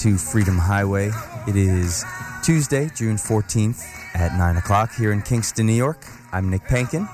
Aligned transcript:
To 0.00 0.16
Freedom 0.16 0.56
Highway. 0.56 1.10
It 1.46 1.56
is 1.56 2.06
Tuesday, 2.42 2.88
June 2.94 3.16
14th 3.16 3.84
at 4.14 4.34
9 4.34 4.56
o'clock 4.56 4.94
here 4.94 5.12
in 5.12 5.20
Kingston, 5.20 5.66
New 5.66 5.74
York. 5.74 6.06
I'm 6.32 6.48
Nick 6.48 6.62
Pankin. 6.62 7.06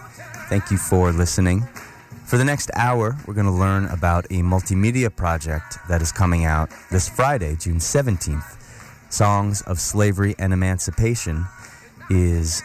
Thank 0.48 0.70
you 0.70 0.78
for 0.78 1.10
listening. 1.10 1.62
For 2.26 2.36
the 2.36 2.44
next 2.44 2.70
hour, 2.76 3.16
we're 3.26 3.34
going 3.34 3.46
to 3.46 3.52
learn 3.52 3.86
about 3.86 4.26
a 4.26 4.36
multimedia 4.36 5.14
project 5.14 5.78
that 5.88 6.00
is 6.00 6.12
coming 6.12 6.44
out 6.44 6.70
this 6.92 7.08
Friday, 7.08 7.56
June 7.56 7.78
17th. 7.78 8.56
Songs 9.12 9.62
of 9.62 9.80
Slavery 9.80 10.36
and 10.38 10.52
Emancipation 10.52 11.44
is 12.08 12.62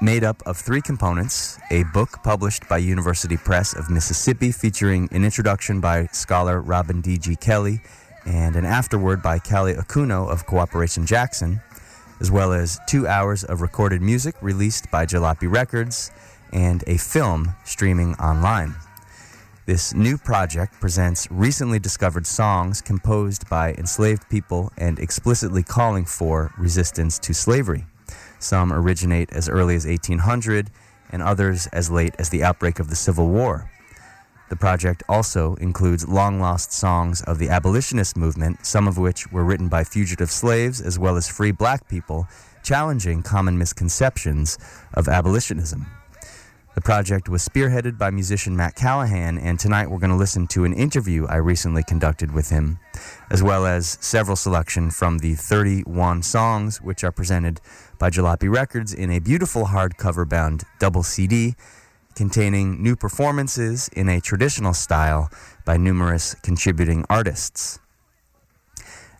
made 0.00 0.24
up 0.24 0.42
of 0.46 0.56
three 0.56 0.80
components 0.80 1.58
a 1.70 1.82
book 1.92 2.20
published 2.24 2.66
by 2.70 2.78
University 2.78 3.36
Press 3.36 3.74
of 3.74 3.90
Mississippi 3.90 4.50
featuring 4.50 5.10
an 5.12 5.26
introduction 5.26 5.78
by 5.78 6.06
scholar 6.06 6.62
Robin 6.62 7.02
D.G. 7.02 7.36
Kelley 7.36 7.82
and 8.28 8.56
an 8.56 8.66
afterword 8.66 9.22
by 9.22 9.38
Kali 9.38 9.72
Akuno 9.72 10.30
of 10.30 10.44
Cooperation 10.44 11.06
Jackson, 11.06 11.62
as 12.20 12.30
well 12.30 12.52
as 12.52 12.78
two 12.86 13.06
hours 13.06 13.42
of 13.42 13.62
recorded 13.62 14.02
music 14.02 14.34
released 14.42 14.90
by 14.90 15.06
Jalopy 15.06 15.50
Records 15.50 16.10
and 16.52 16.84
a 16.86 16.98
film 16.98 17.54
streaming 17.64 18.14
online. 18.16 18.74
This 19.64 19.94
new 19.94 20.18
project 20.18 20.74
presents 20.78 21.26
recently 21.30 21.78
discovered 21.78 22.26
songs 22.26 22.82
composed 22.82 23.48
by 23.48 23.72
enslaved 23.74 24.28
people 24.28 24.72
and 24.76 24.98
explicitly 24.98 25.62
calling 25.62 26.04
for 26.04 26.52
resistance 26.58 27.18
to 27.20 27.32
slavery. 27.32 27.86
Some 28.38 28.72
originate 28.72 29.32
as 29.32 29.48
early 29.48 29.74
as 29.74 29.86
1800 29.86 30.70
and 31.10 31.22
others 31.22 31.66
as 31.68 31.90
late 31.90 32.14
as 32.18 32.28
the 32.28 32.44
outbreak 32.44 32.78
of 32.78 32.90
the 32.90 32.96
Civil 32.96 33.28
War. 33.28 33.70
The 34.48 34.56
project 34.56 35.02
also 35.08 35.56
includes 35.56 36.08
long 36.08 36.40
lost 36.40 36.72
songs 36.72 37.20
of 37.22 37.38
the 37.38 37.50
abolitionist 37.50 38.16
movement, 38.16 38.64
some 38.64 38.88
of 38.88 38.96
which 38.96 39.30
were 39.30 39.44
written 39.44 39.68
by 39.68 39.84
fugitive 39.84 40.30
slaves 40.30 40.80
as 40.80 40.98
well 40.98 41.16
as 41.16 41.28
free 41.28 41.52
black 41.52 41.86
people, 41.86 42.26
challenging 42.62 43.22
common 43.22 43.58
misconceptions 43.58 44.56
of 44.94 45.06
abolitionism. 45.06 45.86
The 46.74 46.80
project 46.82 47.28
was 47.28 47.46
spearheaded 47.46 47.98
by 47.98 48.10
musician 48.10 48.56
Mat 48.56 48.74
Callahan, 48.76 49.36
and 49.36 49.58
tonight 49.58 49.90
we're 49.90 49.98
going 49.98 50.12
to 50.12 50.16
listen 50.16 50.46
to 50.48 50.64
an 50.64 50.72
interview 50.72 51.26
I 51.26 51.36
recently 51.36 51.82
conducted 51.82 52.32
with 52.32 52.50
him, 52.50 52.78
as 53.30 53.42
well 53.42 53.66
as 53.66 53.98
several 54.00 54.36
selection 54.36 54.90
from 54.90 55.18
the 55.18 55.34
31 55.34 56.22
songs 56.22 56.80
which 56.80 57.02
are 57.02 57.10
presented 57.10 57.60
by 57.98 58.10
Jalopy 58.10 58.48
Records 58.48 58.94
in 58.94 59.10
a 59.10 59.18
beautiful 59.18 59.66
hardcover 59.66 60.26
bound 60.26 60.62
double 60.78 61.02
CD 61.02 61.56
containing 62.14 62.82
new 62.82 62.96
performances 62.96 63.88
in 63.92 64.08
a 64.08 64.20
traditional 64.20 64.74
style 64.74 65.30
by 65.64 65.76
numerous 65.76 66.34
contributing 66.42 67.04
artists. 67.08 67.78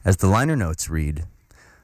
As 0.04 0.16
the 0.16 0.26
liner 0.26 0.56
notes 0.56 0.88
read, 0.88 1.26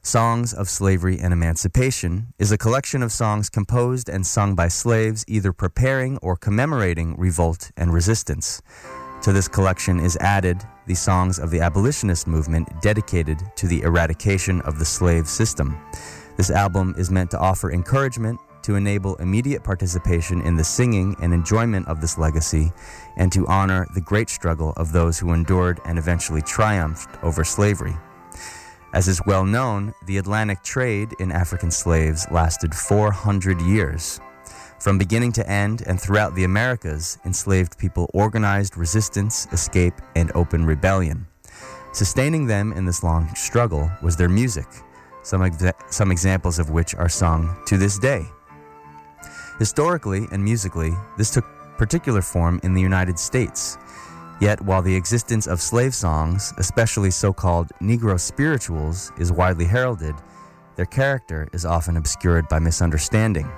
Songs 0.02 0.52
of 0.52 0.68
Slavery 0.68 1.18
and 1.18 1.32
Emancipation 1.32 2.26
is 2.38 2.52
a 2.52 2.58
collection 2.58 3.02
of 3.02 3.10
songs 3.10 3.48
composed 3.48 4.08
and 4.08 4.26
sung 4.26 4.54
by 4.54 4.68
slaves 4.68 5.24
either 5.26 5.52
preparing 5.52 6.18
or 6.18 6.36
commemorating 6.36 7.16
revolt 7.16 7.70
and 7.76 7.92
resistance. 7.92 8.60
To 9.22 9.32
this 9.32 9.48
collection 9.48 10.00
is 10.00 10.18
added 10.18 10.62
the 10.86 10.94
songs 10.94 11.38
of 11.38 11.50
the 11.50 11.60
abolitionist 11.60 12.26
movement 12.26 12.68
dedicated 12.82 13.38
to 13.56 13.66
the 13.66 13.80
eradication 13.80 14.60
of 14.62 14.78
the 14.78 14.84
slave 14.84 15.26
system. 15.26 15.78
This 16.36 16.50
album 16.50 16.94
is 16.98 17.10
meant 17.10 17.30
to 17.30 17.38
offer 17.38 17.72
encouragement 17.72 18.38
to 18.64 18.76
enable 18.76 19.14
immediate 19.16 19.62
participation 19.62 20.40
in 20.40 20.56
the 20.56 20.64
singing 20.64 21.14
and 21.20 21.32
enjoyment 21.32 21.86
of 21.86 22.00
this 22.00 22.18
legacy, 22.18 22.72
and 23.16 23.30
to 23.30 23.46
honor 23.46 23.86
the 23.94 24.00
great 24.00 24.28
struggle 24.28 24.72
of 24.76 24.90
those 24.90 25.18
who 25.18 25.32
endured 25.32 25.80
and 25.84 25.98
eventually 25.98 26.42
triumphed 26.42 27.08
over 27.22 27.44
slavery. 27.44 27.94
As 28.94 29.08
is 29.08 29.20
well 29.26 29.44
known, 29.44 29.92
the 30.06 30.18
Atlantic 30.18 30.62
trade 30.62 31.14
in 31.18 31.32
African 31.32 31.70
slaves 31.70 32.26
lasted 32.30 32.74
400 32.74 33.60
years. 33.60 34.20
From 34.78 34.98
beginning 34.98 35.32
to 35.32 35.50
end 35.50 35.82
and 35.86 36.00
throughout 36.00 36.34
the 36.34 36.44
Americas, 36.44 37.18
enslaved 37.24 37.76
people 37.76 38.10
organized 38.14 38.76
resistance, 38.76 39.46
escape, 39.52 39.94
and 40.14 40.30
open 40.34 40.64
rebellion. 40.64 41.26
Sustaining 41.92 42.46
them 42.46 42.72
in 42.72 42.84
this 42.84 43.02
long 43.02 43.34
struggle 43.34 43.90
was 44.02 44.16
their 44.16 44.28
music, 44.28 44.66
some, 45.22 45.40
exa- 45.40 45.74
some 45.92 46.10
examples 46.10 46.58
of 46.58 46.70
which 46.70 46.94
are 46.94 47.08
sung 47.08 47.56
to 47.66 47.76
this 47.76 47.98
day. 47.98 48.26
Historically 49.58 50.26
and 50.32 50.42
musically, 50.42 50.92
this 51.16 51.30
took 51.30 51.44
particular 51.78 52.22
form 52.22 52.60
in 52.62 52.74
the 52.74 52.80
United 52.80 53.18
States. 53.18 53.78
Yet, 54.40 54.60
while 54.60 54.82
the 54.82 54.94
existence 54.94 55.46
of 55.46 55.60
slave 55.60 55.94
songs, 55.94 56.52
especially 56.58 57.10
so 57.10 57.32
called 57.32 57.70
Negro 57.80 58.18
spirituals, 58.18 59.12
is 59.16 59.30
widely 59.30 59.64
heralded, 59.64 60.16
their 60.76 60.86
character 60.86 61.48
is 61.52 61.64
often 61.64 61.96
obscured 61.96 62.48
by 62.48 62.58
misunderstanding. 62.58 63.48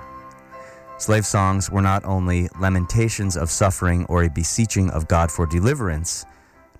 Slave 0.99 1.25
songs 1.25 1.71
were 1.71 1.81
not 1.81 2.05
only 2.05 2.47
lamentations 2.59 3.35
of 3.35 3.49
suffering 3.49 4.05
or 4.05 4.23
a 4.23 4.29
beseeching 4.29 4.89
of 4.91 5.07
God 5.07 5.31
for 5.31 5.45
deliverance, 5.47 6.25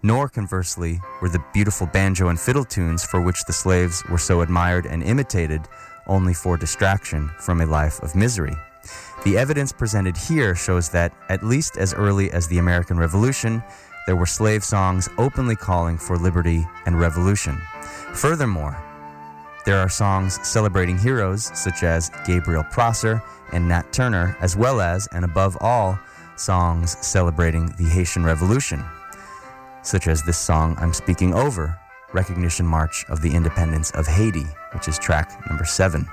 nor 0.03 0.29
conversely 0.29 0.99
were 1.21 1.29
the 1.29 1.43
beautiful 1.53 1.87
banjo 1.87 2.27
and 2.27 2.39
fiddle 2.39 2.65
tunes 2.65 3.03
for 3.03 3.21
which 3.21 3.45
the 3.45 3.53
slaves 3.53 4.03
were 4.09 4.17
so 4.17 4.41
admired 4.41 4.85
and 4.85 5.03
imitated 5.03 5.61
only 6.07 6.33
for 6.33 6.55
distraction 6.55 7.29
from 7.39 7.61
a 7.61 7.65
life 7.65 7.99
of 8.01 8.15
misery. 8.15 8.55
The 9.27 9.37
evidence 9.37 9.73
presented 9.73 10.15
here 10.15 10.55
shows 10.55 10.87
that, 10.91 11.11
at 11.27 11.43
least 11.43 11.75
as 11.75 11.93
early 11.93 12.31
as 12.31 12.47
the 12.47 12.59
American 12.59 12.97
Revolution, 12.97 13.61
there 14.05 14.15
were 14.15 14.25
slave 14.25 14.63
songs 14.63 15.09
openly 15.17 15.57
calling 15.57 15.97
for 15.97 16.17
liberty 16.17 16.65
and 16.85 16.97
revolution. 16.97 17.57
Furthermore, 18.13 18.81
there 19.65 19.79
are 19.79 19.89
songs 19.89 20.39
celebrating 20.47 20.97
heroes 20.97 21.51
such 21.53 21.83
as 21.83 22.09
Gabriel 22.25 22.63
Prosser 22.71 23.21
and 23.51 23.67
Nat 23.67 23.91
Turner, 23.91 24.37
as 24.39 24.55
well 24.55 24.79
as, 24.79 25.09
and 25.11 25.25
above 25.25 25.57
all, 25.59 25.99
songs 26.37 26.95
celebrating 27.05 27.65
the 27.77 27.89
Haitian 27.89 28.23
Revolution, 28.23 28.81
such 29.83 30.07
as 30.07 30.23
this 30.23 30.37
song 30.37 30.77
I'm 30.79 30.93
speaking 30.93 31.33
over, 31.33 31.77
Recognition 32.13 32.65
March 32.65 33.03
of 33.09 33.21
the 33.21 33.35
Independence 33.35 33.91
of 33.91 34.07
Haiti, 34.07 34.47
which 34.73 34.87
is 34.87 34.97
track 34.97 35.45
number 35.49 35.65
seven. 35.65 36.07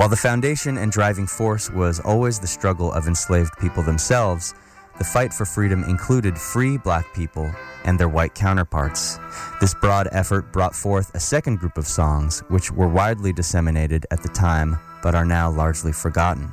While 0.00 0.08
the 0.08 0.16
foundation 0.16 0.78
and 0.78 0.90
driving 0.90 1.26
force 1.26 1.68
was 1.68 2.00
always 2.00 2.38
the 2.40 2.46
struggle 2.46 2.90
of 2.90 3.06
enslaved 3.06 3.52
people 3.58 3.82
themselves, 3.82 4.54
the 4.96 5.04
fight 5.04 5.30
for 5.30 5.44
freedom 5.44 5.84
included 5.84 6.38
free 6.38 6.78
black 6.78 7.12
people 7.12 7.54
and 7.84 8.00
their 8.00 8.08
white 8.08 8.34
counterparts. 8.34 9.18
This 9.60 9.74
broad 9.74 10.08
effort 10.10 10.54
brought 10.54 10.74
forth 10.74 11.14
a 11.14 11.20
second 11.20 11.58
group 11.58 11.76
of 11.76 11.86
songs, 11.86 12.42
which 12.48 12.72
were 12.72 12.88
widely 12.88 13.34
disseminated 13.34 14.06
at 14.10 14.22
the 14.22 14.30
time 14.30 14.78
but 15.02 15.14
are 15.14 15.26
now 15.26 15.50
largely 15.50 15.92
forgotten. 15.92 16.50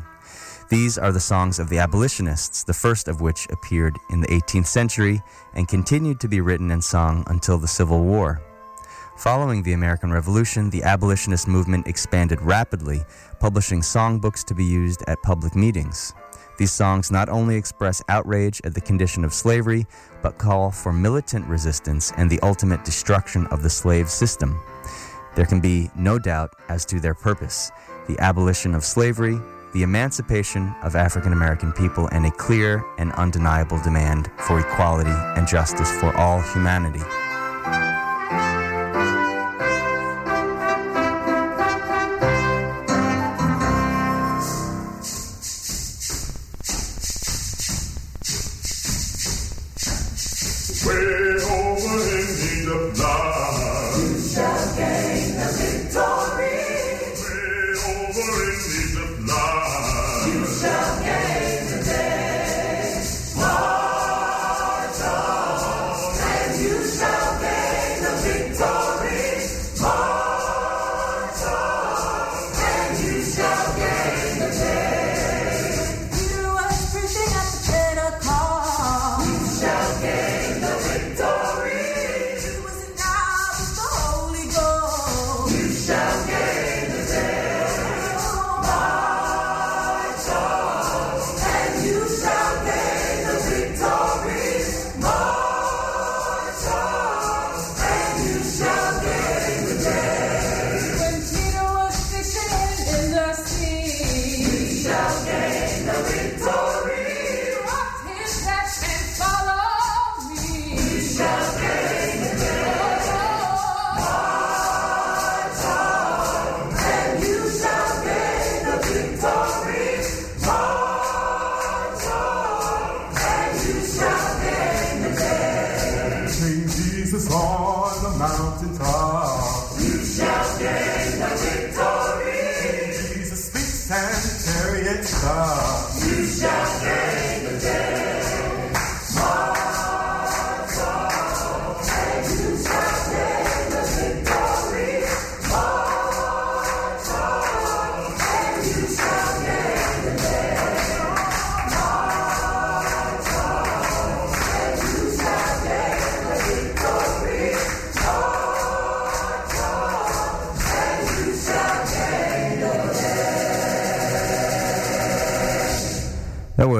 These 0.70 0.98
are 0.98 1.14
the 1.14 1.22
songs 1.22 1.58
of 1.58 1.70
the 1.70 1.80
abolitionists, 1.80 2.66
the 2.66 2.74
first 2.74 3.08
of 3.08 3.22
which 3.22 3.48
appeared 3.50 3.96
in 4.10 4.20
the 4.20 4.28
18th 4.28 4.68
century 4.68 5.22
and 5.54 5.70
continued 5.70 6.20
to 6.20 6.28
be 6.28 6.42
written 6.42 6.70
and 6.70 6.84
sung 6.84 7.24
until 7.28 7.58
the 7.58 7.66
Civil 7.70 8.04
War. 8.04 8.42
Following 9.18 9.64
the 9.64 9.74
American 9.74 10.12
Revolution, 10.12 10.70
the 10.70 10.84
abolitionist 10.84 11.48
movement 11.48 11.88
expanded 11.88 12.40
rapidly, 12.40 13.04
publishing 13.40 13.82
songbooks 13.82 14.44
to 14.46 14.54
be 14.54 14.66
used 14.66 15.04
at 15.08 15.22
public 15.22 15.56
meetings. 15.56 16.14
These 16.58 16.72
songs 16.72 17.12
not 17.12 17.30
only 17.30 17.56
express 17.56 18.02
outrage 18.10 18.62
at 18.64 18.74
the 18.74 18.82
condition 18.82 19.24
of 19.24 19.34
slavery, 19.34 19.86
but 20.24 20.40
call 20.40 20.72
for 20.72 20.92
militant 20.92 21.46
resistance 21.48 22.12
and 22.18 22.30
the 22.30 22.40
ultimate 22.42 22.84
destruction 22.84 23.46
of 23.48 23.62
the 23.62 23.70
slave 23.70 24.10
system. 24.10 24.60
There 25.36 25.46
can 25.46 25.60
be 25.60 25.92
no 25.96 26.18
doubt 26.18 26.54
as 26.68 26.84
to 26.86 27.00
their 27.00 27.14
purpose 27.14 27.72
the 28.08 28.18
abolition 28.20 28.74
of 28.74 28.84
slavery, 28.84 29.38
the 29.74 29.84
emancipation 29.84 30.74
of 30.82 30.96
African 30.96 31.34
American 31.34 31.74
people, 31.74 32.08
and 32.12 32.26
a 32.26 32.32
clear 32.32 32.84
and 32.98 33.12
undeniable 33.14 33.80
demand 33.84 34.32
for 34.38 34.60
equality 34.60 35.12
and 35.12 35.48
justice 35.48 35.92
for 36.00 36.16
all 36.16 36.42
humanity. 36.42 37.04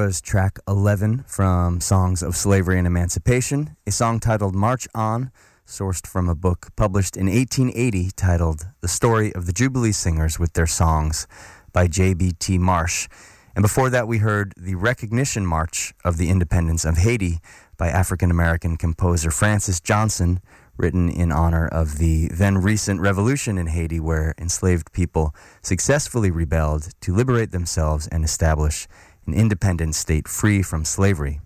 Was 0.08 0.22
track 0.22 0.58
11 0.66 1.22
from 1.26 1.82
Songs 1.82 2.22
of 2.22 2.34
Slavery 2.34 2.78
and 2.78 2.86
Emancipation, 2.86 3.76
a 3.86 3.90
song 3.90 4.20
titled 4.20 4.54
March 4.54 4.88
On, 4.94 5.30
sourced 5.66 6.06
from 6.06 6.30
a 6.30 6.34
book 6.34 6.68
published 6.76 7.14
in 7.14 7.26
1880 7.26 8.12
titled 8.16 8.68
The 8.80 8.88
Story 8.88 9.34
of 9.34 9.44
the 9.44 9.52
Jubilee 9.52 9.92
Singers 9.92 10.38
with 10.38 10.54
Their 10.54 10.66
Songs 10.66 11.26
by 11.74 11.88
J.B.T. 11.88 12.56
Marsh. 12.56 13.06
And 13.54 13.62
before 13.62 13.90
that, 13.90 14.08
we 14.08 14.16
heard 14.16 14.54
the 14.56 14.76
Recognition 14.76 15.44
March 15.44 15.92
of 16.06 16.16
the 16.16 16.30
Independence 16.30 16.86
of 16.86 16.96
Haiti 16.96 17.40
by 17.76 17.88
African 17.88 18.30
American 18.30 18.78
composer 18.78 19.30
Francis 19.30 19.78
Johnson, 19.78 20.40
written 20.78 21.10
in 21.10 21.30
honor 21.30 21.68
of 21.68 21.98
the 21.98 22.28
then 22.28 22.56
recent 22.56 23.02
revolution 23.02 23.58
in 23.58 23.66
Haiti, 23.66 24.00
where 24.00 24.34
enslaved 24.38 24.90
people 24.92 25.34
successfully 25.60 26.30
rebelled 26.30 26.94
to 27.02 27.14
liberate 27.14 27.50
themselves 27.50 28.06
and 28.06 28.24
establish 28.24 28.88
an 29.28 29.34
independent 29.34 29.94
state 29.94 30.26
free 30.26 30.62
from 30.62 30.84
slavery. 30.84 31.40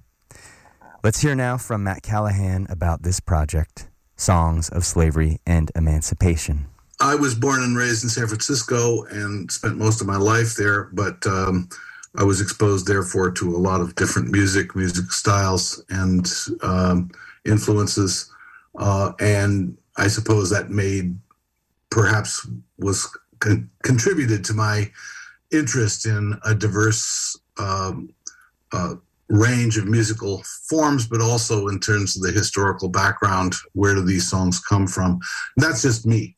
Let's 1.03 1.21
hear 1.21 1.35
now 1.35 1.59
from 1.59 1.83
Mat 1.83 2.03
Callahan 2.03 2.69
about 2.71 3.03
this 3.03 3.19
project, 3.19 3.89
Songs 4.15 4.69
of 4.69 4.87
Slavery 4.87 5.41
and 5.45 5.73
Emancipation. 5.75 6.67
I 7.01 7.17
was 7.17 7.35
born 7.35 7.61
and 7.65 7.77
raised 7.77 8.05
in 8.05 8.09
San 8.09 8.29
Francisco 8.29 9.03
and 9.07 9.51
spent 9.51 9.77
most 9.77 10.01
of 10.01 10.07
my 10.07 10.17
life 10.17 10.55
there, 10.55 10.85
but 10.93 11.27
um, 11.27 11.69
I 12.15 12.23
was 12.23 12.41
exposed, 12.41 12.87
therefore, 12.87 13.33
to 13.33 13.57
a 13.57 13.59
lot 13.59 13.81
of 13.81 13.97
different 13.97 14.31
music, 14.31 14.77
music 14.77 15.11
styles, 15.11 15.83
and 15.91 16.33
um, 16.63 17.11
influences. 17.45 18.31
Uh, 18.79 19.13
and 19.19 19.77
I 19.97 20.07
suppose 20.07 20.51
that 20.51 20.71
made, 20.71 21.19
perhaps, 21.91 22.47
was 22.79 23.09
con- 23.41 23.69
contributed 23.83 24.45
to 24.45 24.55
my 24.55 24.93
interest 25.51 26.07
in 26.07 26.39
a 26.45 26.55
diverse 26.55 27.37
um, 27.59 28.13
uh, 28.73 28.95
range 29.29 29.79
of 29.79 29.87
musical 29.87 30.43
forms, 30.69 31.07
but 31.07 31.21
also 31.21 31.69
in 31.69 31.81
terms 31.81 32.17
of 32.17 32.23
the 32.23 32.33
historical 32.33 32.89
background. 32.89 33.55
Where 33.73 33.95
do 33.95 34.03
these 34.05 34.29
songs 34.29 34.61
come 34.61 34.87
from? 34.87 35.21
that's 35.57 35.83
just 35.83 36.07
me. 36.07 36.37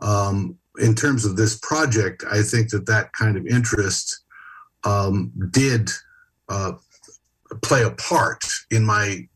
Um, 0.00 0.58
in 0.78 0.94
terms 0.94 1.24
of 1.24 1.36
this 1.36 1.58
project, 1.58 2.24
I 2.30 2.42
think 2.42 2.70
that 2.70 2.86
that 2.86 3.12
kind 3.12 3.36
of 3.36 3.46
interest 3.46 4.24
um, 4.84 5.30
did 5.50 5.90
uh, 6.48 6.72
play 7.62 7.84
a 7.84 7.90
part 7.90 8.44
in 8.70 8.84
my 8.84 9.28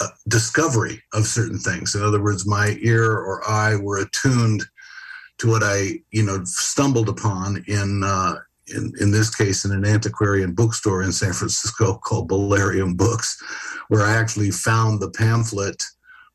uh, 0.00 0.08
discovery 0.28 1.02
of 1.14 1.26
certain 1.26 1.58
things. 1.58 1.94
In 1.94 2.02
other 2.02 2.22
words, 2.22 2.46
my 2.46 2.76
ear 2.80 3.12
or 3.12 3.48
eye 3.48 3.76
were 3.76 3.98
attuned 3.98 4.64
to 5.38 5.48
what 5.48 5.62
I, 5.64 6.00
you 6.10 6.24
know, 6.24 6.42
stumbled 6.44 7.08
upon 7.08 7.64
in 7.66 8.02
uh, 8.04 8.34
in, 8.74 8.92
in 9.00 9.10
this 9.10 9.34
case 9.34 9.64
in 9.64 9.72
an 9.72 9.84
antiquarian 9.84 10.52
bookstore 10.52 11.02
in 11.02 11.12
San 11.12 11.32
Francisco 11.32 11.94
called 12.04 12.30
Bolerium 12.30 12.96
Books, 12.96 13.42
where 13.88 14.02
I 14.02 14.14
actually 14.14 14.50
found 14.50 15.00
the 15.00 15.10
pamphlet 15.10 15.82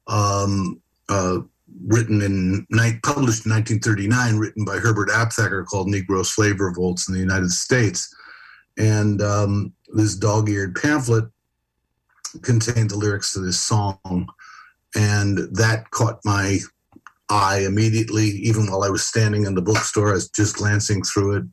um, 0.07 0.81
uh, 1.09 1.39
written 1.87 2.21
in 2.21 2.65
published 3.03 3.45
in 3.45 3.51
1939, 3.51 4.37
written 4.37 4.65
by 4.65 4.77
Herbert 4.77 5.09
Aptheker 5.09 5.65
called 5.65 5.87
Negro 5.87 6.25
Slave 6.25 6.59
Revolts 6.59 7.07
in 7.07 7.13
the 7.13 7.19
United 7.19 7.51
States. 7.51 8.13
And 8.77 9.21
um, 9.21 9.73
this 9.93 10.15
dog-eared 10.15 10.75
pamphlet 10.75 11.25
contained 12.41 12.89
the 12.89 12.97
lyrics 12.97 13.33
to 13.33 13.39
this 13.39 13.59
song, 13.59 14.27
and 14.95 15.37
that 15.53 15.89
caught 15.91 16.19
my 16.25 16.59
eye 17.29 17.63
immediately. 17.65 18.25
Even 18.25 18.69
while 18.69 18.83
I 18.83 18.89
was 18.89 19.05
standing 19.05 19.45
in 19.45 19.55
the 19.55 19.61
bookstore, 19.61 20.09
I 20.09 20.13
was 20.13 20.29
just 20.29 20.57
glancing 20.57 21.03
through 21.03 21.37
it. 21.37 21.43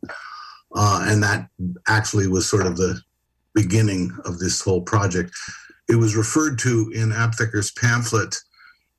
Uh, 0.74 1.04
and 1.08 1.22
that 1.22 1.48
actually 1.88 2.26
was 2.26 2.48
sort 2.48 2.66
of 2.66 2.76
the 2.76 3.00
beginning 3.54 4.10
of 4.24 4.38
this 4.38 4.60
whole 4.60 4.82
project. 4.82 5.32
It 5.88 5.96
was 5.96 6.16
referred 6.16 6.58
to 6.60 6.90
in 6.94 7.10
Aptheker's 7.10 7.72
pamphlet 7.72 8.36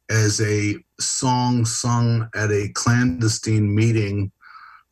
as 0.09 0.41
a 0.41 0.75
song 0.99 1.65
sung 1.65 2.29
at 2.35 2.51
a 2.51 2.69
clandestine 2.73 3.73
meeting 3.73 4.31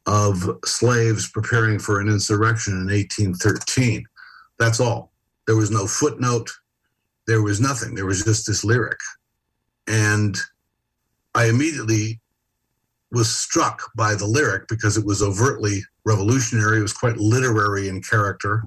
of 0.08 0.58
slaves 0.66 1.30
preparing 1.30 1.78
for 1.78 2.00
an 2.00 2.08
insurrection 2.08 2.74
in 2.74 2.88
1813. 2.88 4.04
That's 4.58 4.80
all. 4.80 5.12
There 5.46 5.56
was 5.56 5.70
no 5.70 5.86
footnote. 5.86 6.50
There 7.28 7.42
was 7.42 7.62
nothing. 7.62 7.94
There 7.94 8.06
was 8.06 8.24
just 8.24 8.48
this 8.48 8.64
lyric. 8.64 9.00
And 9.88 10.38
I 11.36 11.46
immediately 11.46 12.21
was 13.12 13.30
struck 13.30 13.92
by 13.96 14.16
the 14.16 14.26
lyric 14.26 14.68
because 14.68 14.98
it 14.98 15.06
was 15.06 15.22
overtly 15.22 15.82
revolutionary. 16.06 16.80
It 16.80 16.84
was 16.84 16.94
quite 16.94 17.18
literary 17.18 17.88
in 17.90 18.02
character, 18.02 18.64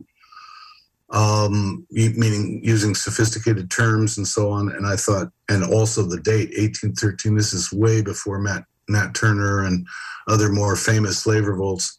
um, 1.10 1.86
meaning 1.90 2.60
using 2.62 2.94
sophisticated 2.94 3.70
terms 3.70 4.18
and 4.18 4.26
so 4.26 4.50
on. 4.50 4.70
And 4.70 4.86
I 4.86 4.96
thought, 4.96 5.28
and 5.48 5.64
also 5.64 6.02
the 6.02 6.20
date, 6.20 6.50
1813. 6.58 7.36
This 7.36 7.52
is 7.52 7.72
way 7.72 8.02
before 8.02 8.38
Matt 8.38 8.64
Nat 8.88 9.14
Turner 9.14 9.64
and 9.64 9.86
other 10.28 10.50
more 10.50 10.76
famous 10.76 11.18
slave 11.18 11.46
revolts. 11.46 11.98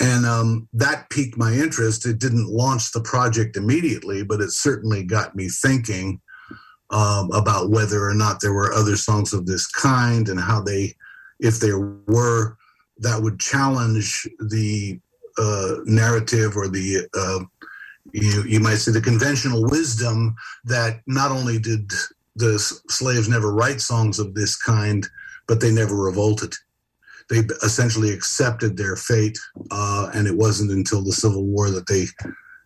And 0.00 0.26
um, 0.26 0.68
that 0.72 1.08
piqued 1.08 1.38
my 1.38 1.52
interest. 1.52 2.04
It 2.04 2.18
didn't 2.18 2.48
launch 2.48 2.92
the 2.92 3.00
project 3.00 3.56
immediately, 3.56 4.24
but 4.24 4.40
it 4.40 4.50
certainly 4.50 5.04
got 5.04 5.36
me 5.36 5.48
thinking 5.48 6.20
um, 6.90 7.30
about 7.32 7.70
whether 7.70 8.06
or 8.06 8.14
not 8.14 8.40
there 8.40 8.52
were 8.52 8.72
other 8.72 8.96
songs 8.96 9.32
of 9.32 9.46
this 9.46 9.66
kind 9.66 10.28
and 10.28 10.40
how 10.40 10.60
they 10.60 10.94
if 11.40 11.60
there 11.60 11.78
were, 11.78 12.56
that 12.98 13.20
would 13.20 13.40
challenge 13.40 14.28
the 14.38 14.98
uh, 15.38 15.76
narrative 15.84 16.56
or 16.56 16.68
the 16.68 17.08
uh, 17.18 17.40
you 18.12 18.44
you 18.44 18.60
might 18.60 18.76
say 18.76 18.92
the 18.92 19.00
conventional 19.00 19.64
wisdom 19.64 20.34
that 20.64 21.00
not 21.06 21.30
only 21.30 21.58
did 21.58 21.90
the 22.36 22.58
slaves 22.88 23.28
never 23.28 23.52
write 23.52 23.80
songs 23.80 24.18
of 24.18 24.34
this 24.34 24.56
kind, 24.56 25.06
but 25.46 25.60
they 25.60 25.70
never 25.70 25.96
revolted. 25.96 26.54
They 27.30 27.38
essentially 27.62 28.12
accepted 28.12 28.76
their 28.76 28.96
fate, 28.96 29.38
uh, 29.70 30.10
and 30.14 30.26
it 30.26 30.36
wasn't 30.36 30.72
until 30.72 31.02
the 31.02 31.12
Civil 31.12 31.44
War 31.44 31.70
that 31.70 31.86
they, 31.86 32.06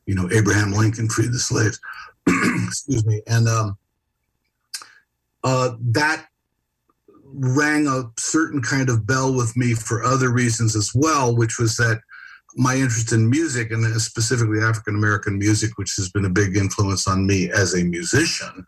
you 0.07 0.15
know, 0.15 0.29
Abraham 0.33 0.73
Lincoln 0.73 1.09
freed 1.09 1.33
the 1.33 1.39
slaves. 1.39 1.81
Excuse 2.67 3.07
me, 3.07 3.23
and 3.27 3.49
um, 3.49 3.79
uh, 5.45 5.77
that 5.81 6.27
rang 7.35 7.87
a 7.87 8.05
certain 8.19 8.63
kind 8.63 8.89
of 8.89 9.07
bell 9.07 9.35
with 9.35 9.57
me 9.57 9.75
for 9.75 10.05
other 10.05 10.31
reasons 10.31 10.77
as 10.77 10.93
well, 10.95 11.37
which 11.37 11.59
was 11.59 11.77
that 11.77 12.01
my 12.57 12.75
interest 12.75 13.13
in 13.13 13.31
music 13.31 13.71
and 13.71 13.85
specifically 14.01 14.61
African 14.61 14.97
American 14.97 15.39
music, 15.39 15.73
which 15.77 15.95
has 15.97 16.11
been 16.11 16.25
a 16.25 16.31
big 16.31 16.57
influence 16.57 17.07
on 17.07 17.27
me 17.27 17.51
as 17.51 17.75
a 17.75 17.85
musician, 17.85 18.67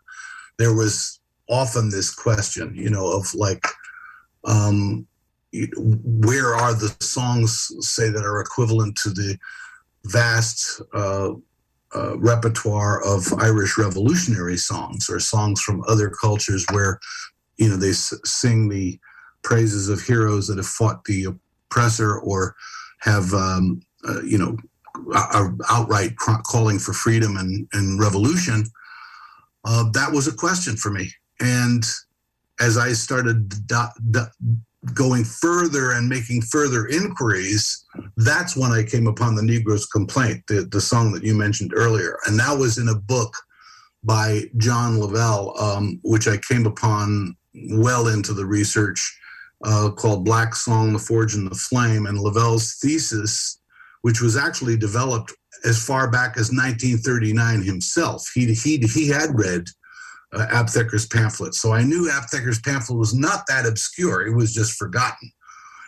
there 0.57 0.73
was 0.73 1.19
often 1.49 1.89
this 1.89 2.13
question, 2.13 2.73
you 2.75 2.89
know, 2.89 3.07
of 3.07 3.33
like, 3.33 3.65
um, 4.45 5.05
where 5.75 6.55
are 6.55 6.73
the 6.73 6.95
songs, 7.01 7.71
say, 7.79 8.09
that 8.09 8.23
are 8.23 8.39
equivalent 8.39 8.95
to 8.97 9.09
the 9.09 9.37
vast 10.05 10.81
uh, 10.93 11.33
uh, 11.93 12.17
repertoire 12.17 13.03
of 13.03 13.33
Irish 13.39 13.77
revolutionary 13.77 14.55
songs 14.55 15.09
or 15.09 15.19
songs 15.19 15.61
from 15.61 15.83
other 15.89 16.09
cultures 16.09 16.65
where 16.71 16.99
you 17.61 17.69
know, 17.69 17.75
they 17.75 17.91
sing 17.91 18.69
the 18.69 18.99
praises 19.43 19.87
of 19.87 20.01
heroes 20.01 20.47
that 20.47 20.57
have 20.57 20.65
fought 20.65 21.05
the 21.05 21.27
oppressor 21.69 22.17
or 22.17 22.55
have, 23.01 23.31
um, 23.35 23.81
uh, 24.07 24.21
you 24.23 24.37
know, 24.39 24.57
are 25.13 25.55
outright 25.69 26.15
calling 26.17 26.79
for 26.79 26.91
freedom 26.91 27.37
and, 27.37 27.67
and 27.73 27.99
revolution. 27.99 28.65
Uh, 29.63 29.91
that 29.91 30.11
was 30.11 30.27
a 30.27 30.33
question 30.33 30.75
for 30.75 30.89
me. 30.89 31.07
And 31.39 31.83
as 32.59 32.79
I 32.79 32.93
started 32.93 33.53
going 34.95 35.23
further 35.23 35.91
and 35.91 36.09
making 36.09 36.41
further 36.41 36.87
inquiries, 36.87 37.85
that's 38.17 38.57
when 38.57 38.71
I 38.71 38.81
came 38.81 39.05
upon 39.05 39.35
the 39.35 39.43
Negro's 39.43 39.85
Complaint, 39.85 40.41
the, 40.47 40.67
the 40.71 40.81
song 40.81 41.11
that 41.11 41.23
you 41.23 41.35
mentioned 41.35 41.73
earlier. 41.75 42.17
And 42.25 42.39
that 42.39 42.57
was 42.57 42.79
in 42.79 42.89
a 42.89 42.95
book 42.95 43.35
by 44.03 44.45
John 44.57 44.99
Lovell, 44.99 45.53
um, 45.59 45.99
which 46.03 46.27
I 46.27 46.37
came 46.37 46.65
upon 46.65 47.35
well 47.53 48.07
into 48.07 48.33
the 48.33 48.45
research 48.45 49.17
uh, 49.63 49.91
called 49.91 50.25
Black 50.25 50.55
Song, 50.55 50.93
The 50.93 50.99
Forge 50.99 51.35
and 51.35 51.49
the 51.49 51.55
Flame, 51.55 52.05
and 52.05 52.17
Lovell's 52.17 52.75
thesis, 52.75 53.59
which 54.01 54.21
was 54.21 54.37
actually 54.37 54.77
developed 54.77 55.33
as 55.65 55.83
far 55.83 56.09
back 56.09 56.37
as 56.37 56.49
1939 56.49 57.61
himself. 57.61 58.29
He, 58.33 58.53
he, 58.53 58.77
he 58.77 59.07
had 59.07 59.37
read 59.37 59.67
uh, 60.33 60.65
pamphlet. 61.11 61.53
So 61.53 61.73
I 61.73 61.83
knew 61.83 62.09
Aptheker's 62.09 62.61
pamphlet 62.61 62.97
was 62.97 63.13
not 63.13 63.43
that 63.47 63.65
obscure. 63.65 64.25
It 64.25 64.35
was 64.35 64.53
just 64.53 64.77
forgotten. 64.77 65.31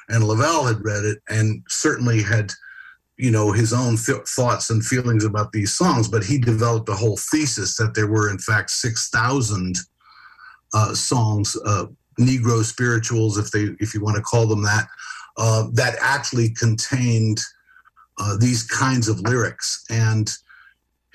And 0.10 0.24
Lovell 0.24 0.66
had 0.66 0.84
read 0.84 1.06
it 1.06 1.20
and 1.30 1.64
certainly 1.70 2.22
had, 2.22 2.52
you 3.18 3.32
know, 3.32 3.52
his 3.52 3.72
own 3.72 3.96
th- 3.96 4.28
thoughts 4.28 4.70
and 4.70 4.86
feelings 4.86 5.24
about 5.24 5.54
these 5.54 5.74
songs, 5.74 6.10
but 6.10 6.24
he 6.24 6.38
developed 6.38 6.90
a 6.90 6.94
whole 6.94 7.18
thesis 7.18 7.78
that 7.78 7.96
there 7.96 8.08
were, 8.08 8.30
in 8.30 8.38
fact, 8.38 8.70
6,000 8.72 9.78
uh, 10.74 10.94
songs, 10.94 11.58
uh, 11.66 11.86
Negro 12.20 12.64
spirituals, 12.64 13.38
if 13.38 13.52
they, 13.52 13.70
if 13.80 13.94
you 13.94 14.02
want 14.02 14.16
to 14.18 14.22
call 14.22 14.46
them 14.48 14.64
that, 14.64 14.88
uh, 15.38 15.68
that 15.74 15.96
actually 16.00 16.50
contained 16.52 17.40
uh, 18.20 18.38
these 18.38 18.64
kinds 18.64 19.08
of 19.08 19.20
lyrics. 19.22 19.84
And 19.90 20.32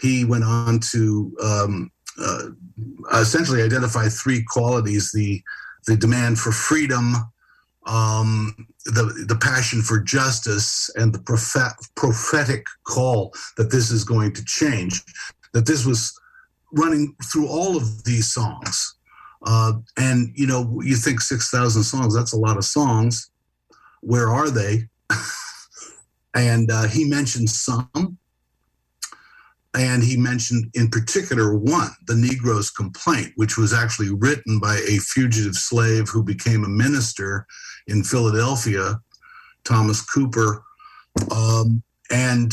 he 0.01 0.25
went 0.25 0.45
on 0.45 0.81
to 0.93 1.37
um, 1.43 1.91
uh, 2.21 2.49
essentially 3.15 3.63
identify 3.63 4.09
three 4.09 4.45
qualities: 4.49 5.13
the 5.13 5.43
the 5.87 5.97
demand 5.97 6.39
for 6.39 6.53
freedom, 6.53 7.15
um, 7.87 8.69
the 8.87 9.25
the 9.29 9.37
passion 9.37 9.83
for 9.83 10.01
justice, 10.01 10.91
and 10.97 11.13
the 11.13 11.21
prophet, 11.21 11.73
prophetic 11.97 12.67
call 12.85 13.33
that 13.57 13.71
this 13.71 13.91
is 13.91 14.05
going 14.05 14.33
to 14.35 14.45
change. 14.45 15.03
That 15.53 15.67
this 15.67 15.87
was 15.87 16.19
running 16.73 17.15
through 17.33 17.49
all 17.49 17.77
of 17.77 18.05
these 18.05 18.31
songs. 18.31 18.98
Uh, 19.43 19.75
and 19.97 20.33
you 20.35 20.47
know, 20.47 20.81
you 20.83 20.97
think 20.97 21.21
six 21.21 21.51
thousand 21.51 21.85
songs—that's 21.85 22.33
a 22.33 22.39
lot 22.39 22.57
of 22.57 22.65
songs. 22.65 23.31
Where 24.01 24.29
are 24.29 24.51
they? 24.51 24.89
and 26.35 26.71
uh, 26.71 26.89
he 26.89 27.05
mentioned 27.05 27.51
some, 27.51 28.19
and 29.75 30.03
he 30.03 30.17
mentioned 30.17 30.71
in 30.75 30.89
particular 30.89 31.57
one, 31.57 31.91
the 32.07 32.15
Negro's 32.15 32.71
Complaint, 32.71 33.33
which 33.37 33.57
was 33.57 33.73
actually 33.73 34.13
written 34.13 34.59
by 34.59 34.77
a 34.89 34.99
fugitive 34.99 35.55
slave 35.55 36.09
who 36.09 36.23
became 36.23 36.65
a 36.65 36.69
minister 36.69 37.47
in 37.87 38.03
Philadelphia, 38.03 39.01
Thomas 39.65 40.03
Cooper. 40.03 40.65
Um, 41.31 41.83
and 42.11 42.53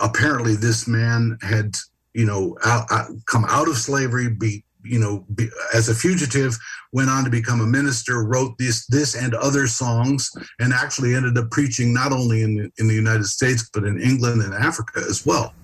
apparently, 0.00 0.54
this 0.54 0.86
man 0.86 1.38
had, 1.42 1.76
you 2.12 2.26
know, 2.26 2.56
out, 2.64 2.86
out, 2.90 3.10
come 3.26 3.44
out 3.48 3.68
of 3.68 3.76
slavery, 3.76 4.28
be 4.28 4.64
you 4.84 4.98
know, 4.98 5.24
be, 5.34 5.48
as 5.74 5.88
a 5.88 5.94
fugitive, 5.94 6.56
went 6.92 7.10
on 7.10 7.24
to 7.24 7.30
become 7.30 7.60
a 7.60 7.66
minister, 7.66 8.24
wrote 8.24 8.56
this, 8.58 8.86
this 8.86 9.14
and 9.14 9.34
other 9.34 9.66
songs, 9.66 10.30
and 10.60 10.72
actually 10.72 11.14
ended 11.14 11.36
up 11.38 11.50
preaching 11.50 11.92
not 11.92 12.12
only 12.12 12.42
in 12.42 12.70
in 12.78 12.88
the 12.88 12.94
United 12.94 13.24
States 13.24 13.68
but 13.72 13.84
in 13.84 14.00
England 14.00 14.42
and 14.42 14.54
Africa 14.54 15.00
as 15.08 15.24
well. 15.26 15.54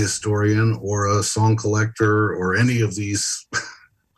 Historian 0.00 0.78
or 0.82 1.06
a 1.06 1.22
song 1.22 1.56
collector 1.56 2.34
or 2.34 2.56
any 2.56 2.80
of 2.80 2.94
these, 2.94 3.46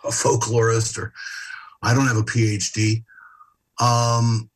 a 0.05 0.09
folklorist, 0.09 0.99
or 0.99 1.13
I 1.83 1.95
don't 1.95 2.07
have 2.07 2.17
a 2.17 2.23
PhD. 2.23 3.05
Um, 3.81 4.49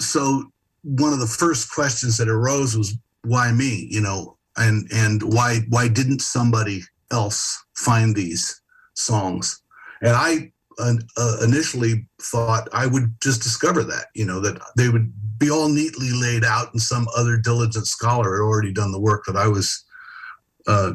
so 0.00 0.50
one 0.82 1.12
of 1.12 1.20
the 1.20 1.26
first 1.26 1.72
questions 1.72 2.16
that 2.18 2.28
arose 2.28 2.76
was 2.76 2.96
why 3.22 3.52
me? 3.52 3.88
You 3.90 4.00
know, 4.00 4.36
and 4.56 4.88
and 4.92 5.22
why 5.22 5.60
why 5.68 5.88
didn't 5.88 6.20
somebody 6.20 6.82
else 7.10 7.62
find 7.76 8.14
these 8.14 8.60
songs? 8.94 9.62
And 10.02 10.12
I 10.16 10.52
uh, 11.16 11.36
initially 11.42 12.06
thought 12.20 12.68
I 12.72 12.86
would 12.86 13.14
just 13.20 13.42
discover 13.42 13.84
that, 13.84 14.06
you 14.14 14.24
know, 14.24 14.40
that 14.40 14.60
they 14.76 14.88
would 14.88 15.12
be 15.38 15.50
all 15.50 15.68
neatly 15.68 16.10
laid 16.12 16.44
out 16.44 16.72
and 16.72 16.80
some 16.80 17.06
other 17.16 17.36
diligent 17.36 17.86
scholar 17.86 18.36
had 18.36 18.42
already 18.42 18.72
done 18.72 18.92
the 18.92 19.00
work 19.00 19.24
that 19.26 19.36
I 19.36 19.48
was 19.48 19.84
uh, 20.66 20.92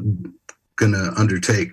going 0.76 0.92
to 0.92 1.14
undertake. 1.18 1.72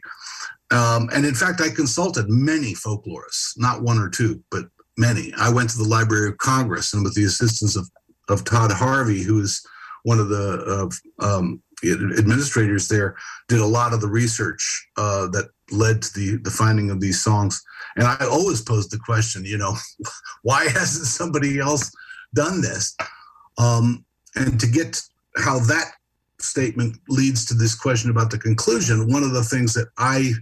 Um, 0.70 1.10
and 1.12 1.26
in 1.26 1.34
fact, 1.34 1.60
I 1.60 1.68
consulted 1.68 2.28
many 2.28 2.72
folklorists, 2.72 3.58
not 3.58 3.82
one 3.82 3.98
or 3.98 4.08
two, 4.08 4.42
but 4.50 4.64
many. 4.96 5.32
I 5.36 5.50
went 5.50 5.70
to 5.70 5.78
the 5.78 5.88
Library 5.88 6.28
of 6.28 6.38
Congress 6.38 6.94
and 6.94 7.04
with 7.04 7.14
the 7.14 7.24
assistance 7.24 7.76
of, 7.76 7.90
of 8.28 8.44
Todd 8.44 8.72
Harvey, 8.72 9.22
who 9.22 9.40
is 9.40 9.64
one 10.04 10.18
of 10.18 10.28
the 10.28 10.90
uh, 11.20 11.24
um, 11.24 11.62
administrators 11.84 12.88
there, 12.88 13.16
did 13.48 13.60
a 13.60 13.66
lot 13.66 13.92
of 13.92 14.00
the 14.00 14.08
research 14.08 14.88
uh, 14.96 15.26
that 15.28 15.50
led 15.70 16.02
to 16.02 16.14
the, 16.14 16.36
the 16.38 16.50
finding 16.50 16.90
of 16.90 17.00
these 17.00 17.22
songs. 17.22 17.62
And 17.96 18.06
I 18.06 18.16
always 18.30 18.62
posed 18.62 18.90
the 18.90 18.98
question, 18.98 19.44
you 19.44 19.58
know, 19.58 19.74
why 20.42 20.64
hasn't 20.64 21.06
somebody 21.06 21.58
else 21.58 21.90
done 22.34 22.60
this. 22.60 22.96
Um, 23.58 24.04
and 24.34 24.58
to 24.60 24.66
get 24.66 25.00
how 25.36 25.58
that 25.60 25.92
statement 26.44 26.96
leads 27.08 27.44
to 27.46 27.54
this 27.54 27.74
question 27.74 28.10
about 28.10 28.30
the 28.30 28.38
conclusion, 28.38 29.12
one 29.12 29.22
of 29.22 29.32
the 29.32 29.44
things 29.44 29.74
that 29.74 29.88
I 29.98 30.32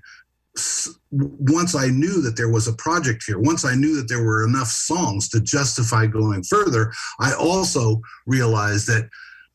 once 1.12 1.76
I 1.76 1.86
knew 1.86 2.20
that 2.22 2.36
there 2.36 2.50
was 2.50 2.66
a 2.66 2.72
project 2.72 3.22
here, 3.26 3.38
once 3.38 3.64
I 3.64 3.74
knew 3.74 3.96
that 3.96 4.08
there 4.08 4.24
were 4.24 4.44
enough 4.44 4.66
songs 4.66 5.28
to 5.30 5.40
justify 5.40 6.06
going 6.06 6.42
further, 6.42 6.92
I 7.20 7.32
also 7.34 8.00
realized 8.26 8.88
that 8.88 9.08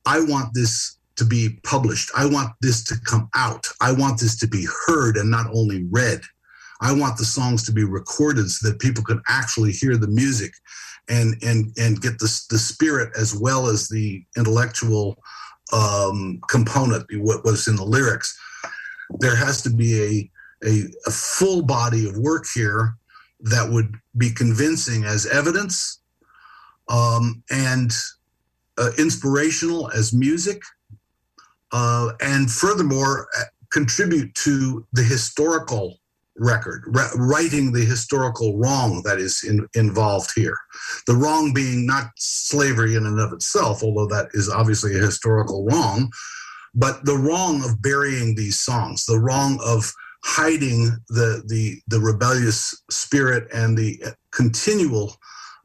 I 0.06 0.22
want 0.22 0.54
this 0.54 0.98
to 1.18 1.26
be 1.26 1.60
published. 1.64 2.12
I 2.16 2.26
want 2.26 2.52
this 2.62 2.84
to 2.86 2.96
come 3.06 3.30
out. 3.36 3.68
I 3.82 3.92
want 3.92 4.20
this 4.20 4.38
to 4.40 4.48
be 4.48 4.68
heard 4.86 5.18
and 5.18 5.30
not 5.30 5.48
only 5.54 5.86
read. 5.90 6.22
I 6.82 6.94
want 6.94 7.18
the 7.18 7.26
songs 7.26 7.64
to 7.66 7.72
be 7.72 7.84
recorded 7.84 8.50
so 8.50 8.70
that 8.70 8.80
people 8.80 9.04
can 9.04 9.22
actually 9.28 9.72
hear 9.72 9.98
the 9.98 10.08
music 10.08 10.52
and 11.08 11.36
and 11.44 11.74
and 11.78 12.02
get 12.02 12.18
the 12.20 12.46
the 12.50 12.58
spirit 12.58 13.12
as 13.18 13.36
well 13.36 13.68
as 13.68 13.88
the 13.88 14.24
intellectual 14.36 15.16
um, 15.74 16.40
component, 16.50 17.06
what 17.18 17.44
was 17.44 17.68
in 17.68 17.76
the 17.76 17.84
lyrics. 17.84 18.38
There 19.20 19.36
has 19.36 19.62
to 19.64 19.70
be 19.70 20.30
a, 20.64 20.68
a 20.68 20.84
a 21.06 21.12
full 21.12 21.62
body 21.62 22.08
of 22.08 22.18
work 22.18 22.46
here 22.54 22.96
that 23.42 23.70
would 23.70 23.96
be 24.18 24.32
convincing 24.32 25.04
as 25.04 25.26
evidence 25.26 26.00
um, 26.88 27.44
and 27.50 27.92
uh, 28.78 28.92
inspirational 28.98 29.90
as 29.92 30.14
music, 30.14 30.62
uh, 31.72 32.12
and 32.22 32.50
furthermore 32.50 33.28
uh, 33.38 33.44
contribute 33.72 34.34
to 34.36 34.86
the 34.94 35.04
historical 35.04 36.00
record, 36.38 36.84
righting 37.16 37.72
the 37.72 37.86
historical 37.86 38.58
wrong 38.58 39.02
that 39.04 39.20
is 39.20 39.44
in, 39.44 39.68
involved 39.76 40.32
here. 40.36 40.58
The 41.08 41.16
wrong 41.16 41.54
being 41.54 41.86
not 41.86 42.12
slavery 42.18 42.96
in 42.96 43.06
and 43.06 43.20
of 43.20 43.34
itself, 43.34 43.84
although 43.84 44.08
that 44.14 44.30
is 44.34 44.50
obviously 44.50 44.96
a 44.96 45.02
historical 45.02 45.66
wrong, 45.66 46.12
but 46.74 47.06
the 47.06 47.18
wrong 47.18 47.64
of 47.64 47.82
burying 47.82 48.36
these 48.36 48.60
songs, 48.60 49.06
the 49.06 49.20
wrong 49.20 49.60
of 49.66 49.92
hiding 50.24 50.98
the 51.10 51.44
the 51.46 51.80
the 51.88 52.00
rebellious 52.00 52.84
spirit 52.90 53.48
and 53.54 53.78
the 53.78 54.02
continual 54.32 55.16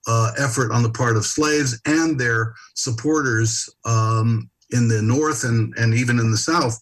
uh, 0.07 0.33
effort 0.39 0.71
on 0.71 0.83
the 0.83 0.91
part 0.91 1.17
of 1.17 1.25
slaves 1.25 1.81
and 1.87 2.19
their 2.19 2.55
supporters 2.75 3.69
um, 3.85 4.51
in 4.71 4.87
the 4.87 5.03
North 5.03 5.45
and 5.45 5.75
and 5.77 5.95
even 5.95 6.19
in 6.19 6.31
the 6.31 6.37
South 6.37 6.79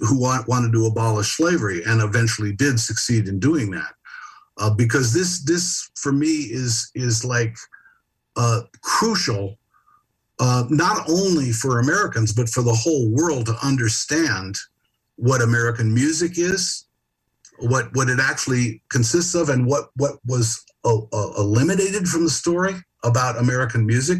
who 0.00 0.20
wanted 0.20 0.72
to 0.72 0.86
abolish 0.86 1.36
slavery 1.36 1.82
and 1.84 2.02
eventually 2.02 2.52
did 2.52 2.78
succeed 2.80 3.28
in 3.28 3.38
doing 3.38 3.70
that. 3.70 3.94
Uh, 4.58 4.70
because 4.70 5.12
this 5.12 5.44
this 5.44 5.90
for 5.96 6.12
me 6.12 6.28
is 6.28 6.90
is 6.94 7.24
like 7.24 7.56
uh, 8.36 8.62
crucial, 8.80 9.58
uh, 10.40 10.64
not 10.70 11.08
only 11.08 11.52
for 11.52 11.78
Americans 11.78 12.32
but 12.32 12.48
for 12.48 12.62
the 12.62 12.74
whole 12.74 13.10
world 13.10 13.46
to 13.46 13.56
understand 13.62 14.56
what 15.16 15.42
American 15.42 15.92
music 15.92 16.38
is, 16.38 16.86
what 17.58 17.94
what 17.94 18.08
it 18.08 18.18
actually 18.18 18.82
consists 18.88 19.34
of, 19.34 19.50
and 19.50 19.66
what 19.66 19.90
what 19.96 20.16
was 20.26 20.64
uh, 20.84 20.98
uh, 21.12 21.32
eliminated 21.38 22.08
from 22.08 22.24
the 22.24 22.30
story 22.30 22.74
about 23.04 23.38
American 23.38 23.86
music. 23.86 24.18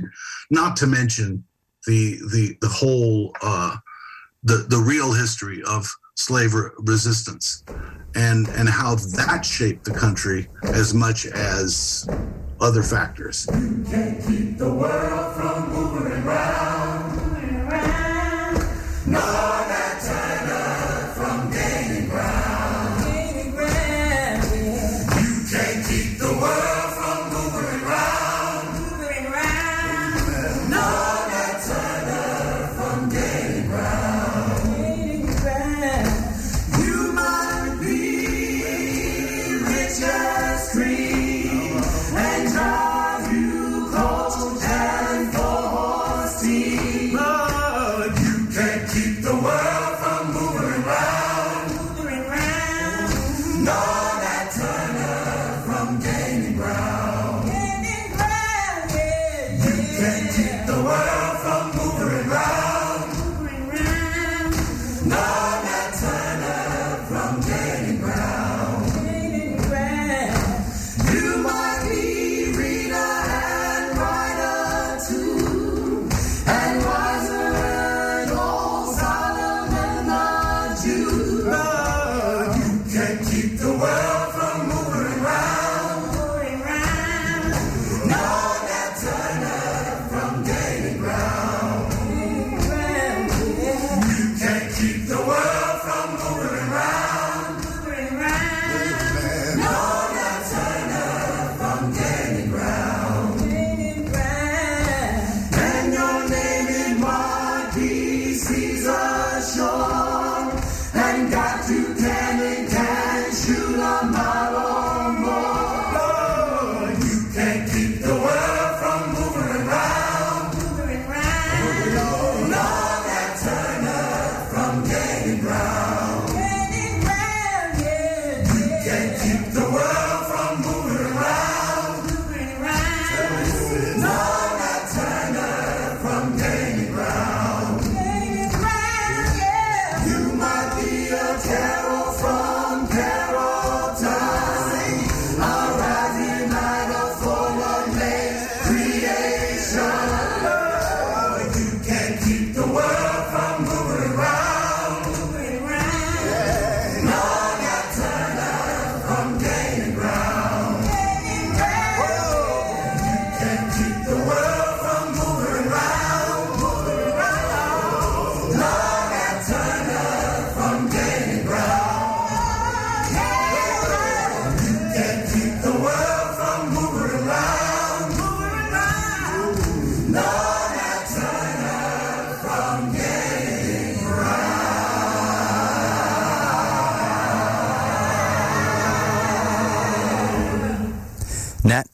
Not 0.51 0.77
to 0.77 0.87
mention 0.87 1.45
the 1.87 2.19
the 2.31 2.57
the 2.61 2.69
whole 2.69 3.33
uh, 3.43 3.77
the, 4.47 4.65
the 4.69 4.79
real 4.79 5.13
history 5.13 5.61
of 5.69 5.89
slave 6.15 6.55
resistance 6.79 7.65
and 8.15 8.49
and 8.49 8.69
how 8.69 8.95
that 8.95 9.45
shaped 9.45 9.85
the 9.85 9.91
country 9.91 10.49
as 10.63 10.95
much 10.95 11.27
as 11.27 12.09
other 12.61 12.83
factors. 12.83 13.47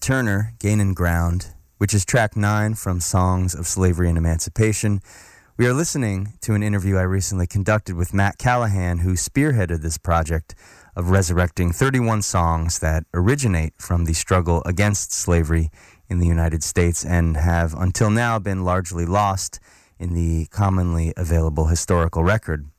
Turner, 0.03 0.53
Gaining 0.59 0.95
Ground, 0.95 1.53
which 1.79 1.95
is 1.95 2.05
track 2.05 2.37
nine 2.37 2.75
from 2.75 2.99
Songs 2.99 3.55
of 3.55 3.69
Slavery 3.69 4.09
and 4.09 4.19
Emancipation. 4.19 5.01
We 5.57 5.69
are 5.69 5.73
listening 5.73 6.33
to 6.41 6.55
an 6.55 6.63
interview 6.65 6.97
I 6.97 7.03
recently 7.03 7.47
conducted 7.47 7.95
with 7.95 8.13
Mat 8.13 8.37
Callahan, 8.37 8.99
who 8.99 9.13
spearheaded 9.13 9.81
this 9.81 9.99
project 9.99 10.57
of 10.97 11.11
resurrecting 11.11 11.71
31 11.71 12.23
songs 12.23 12.81
that 12.81 13.05
originate 13.15 13.75
from 13.79 14.05
the 14.05 14.13
struggle 14.13 14.61
against 14.67 15.13
slavery 15.13 15.71
in 16.09 16.19
the 16.19 16.27
United 16.27 16.65
States 16.65 17.05
and 17.05 17.37
have 17.37 17.73
until 17.73 18.11
now 18.11 18.41
been 18.41 18.65
largely 18.65 19.07
lost 19.07 19.61
in 20.01 20.15
the 20.15 20.47
commonly 20.47 21.15
available 21.17 21.67
historical 21.67 22.25
record. 22.25 22.72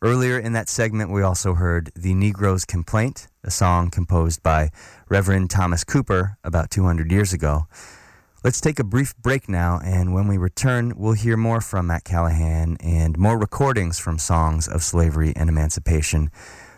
Earlier 0.00 0.38
in 0.38 0.52
that 0.52 0.68
segment, 0.68 1.10
we 1.10 1.22
also 1.22 1.54
heard 1.54 1.90
The 1.96 2.14
Negro's 2.14 2.64
Complaint, 2.64 3.26
a 3.42 3.50
song 3.50 3.90
composed 3.90 4.44
by 4.44 4.70
Reverend 5.08 5.50
Thomas 5.50 5.82
Cooper 5.82 6.38
about 6.44 6.70
200 6.70 7.10
years 7.10 7.32
ago. 7.32 7.66
Let's 8.44 8.60
take 8.60 8.78
a 8.78 8.84
brief 8.84 9.16
break 9.16 9.48
now, 9.48 9.80
and 9.84 10.14
when 10.14 10.28
we 10.28 10.38
return, 10.38 10.92
we'll 10.96 11.14
hear 11.14 11.36
more 11.36 11.60
from 11.60 11.88
Mat 11.88 12.04
Callahan 12.04 12.76
and 12.78 13.18
more 13.18 13.36
recordings 13.36 13.98
from 13.98 14.18
Songs 14.18 14.68
of 14.68 14.84
Slavery 14.84 15.32
and 15.34 15.48
Emancipation, 15.48 16.30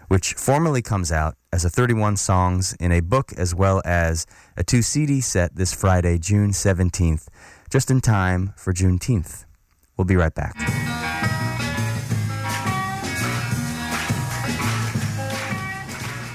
which 0.09 0.33
formally 0.33 0.81
comes 0.81 1.13
out 1.13 1.35
as 1.53 1.63
a 1.63 1.69
31 1.69 2.17
songs 2.17 2.75
in 2.81 2.91
a 2.91 3.01
book 3.01 3.35
as 3.37 3.55
well 3.55 3.83
as 3.85 4.25
a 4.57 4.65
two 4.65 4.81
CD 4.81 5.21
set 5.21 5.57
this 5.57 5.75
Friday, 5.75 6.19
June 6.19 6.53
17th, 6.53 7.29
just 7.69 7.91
in 7.91 8.01
time 8.01 8.55
for 8.57 8.73
Juneteenth. 8.73 9.45
We'll 9.99 10.07
be 10.07 10.17
right 10.17 10.35
back. 10.35 10.89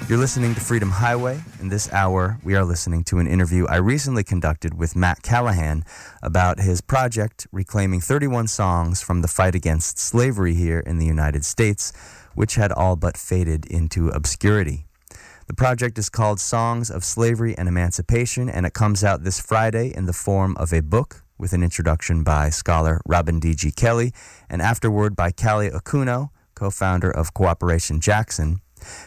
You're 0.07 0.19
listening 0.19 0.53
to 0.53 0.61
Freedom 0.61 0.91
Highway. 0.91 1.41
In 1.59 1.69
this 1.69 1.91
hour, 1.91 2.37
we 2.43 2.53
are 2.53 2.63
listening 2.63 3.03
to 3.05 3.17
an 3.17 3.25
interview 3.25 3.65
I 3.65 3.77
recently 3.77 4.23
conducted 4.23 4.75
with 4.77 4.95
Mat 4.95 5.23
Callahan 5.23 5.83
about 6.21 6.59
his 6.59 6.79
project 6.79 7.47
reclaiming 7.51 8.01
31 8.01 8.47
songs 8.47 9.01
from 9.01 9.23
the 9.23 9.27
fight 9.27 9.55
against 9.55 9.97
slavery 9.97 10.53
here 10.53 10.79
in 10.79 10.99
the 10.99 11.07
United 11.07 11.43
States, 11.43 11.91
which 12.35 12.53
had 12.53 12.71
all 12.71 12.95
but 12.95 13.17
faded 13.17 13.65
into 13.65 14.09
obscurity. 14.09 14.85
The 15.47 15.55
project 15.55 15.97
is 15.97 16.09
called 16.09 16.39
Songs 16.39 16.91
of 16.91 17.03
Slavery 17.03 17.57
and 17.57 17.67
Emancipation, 17.67 18.47
and 18.47 18.67
it 18.67 18.75
comes 18.75 19.03
out 19.03 19.23
this 19.23 19.39
Friday 19.39 19.91
in 19.91 20.05
the 20.05 20.13
form 20.13 20.55
of 20.57 20.71
a 20.71 20.83
book 20.83 21.23
with 21.39 21.51
an 21.51 21.63
introduction 21.63 22.23
by 22.23 22.51
scholar 22.51 23.01
Robin 23.07 23.39
D.G. 23.39 23.71
Kelley 23.71 24.13
and 24.51 24.61
afterward 24.61 25.15
by 25.15 25.31
Kali 25.31 25.71
Akuno, 25.71 26.29
co 26.53 26.69
founder 26.69 27.09
of 27.09 27.33
Cooperation 27.33 27.99
Jackson 27.99 28.61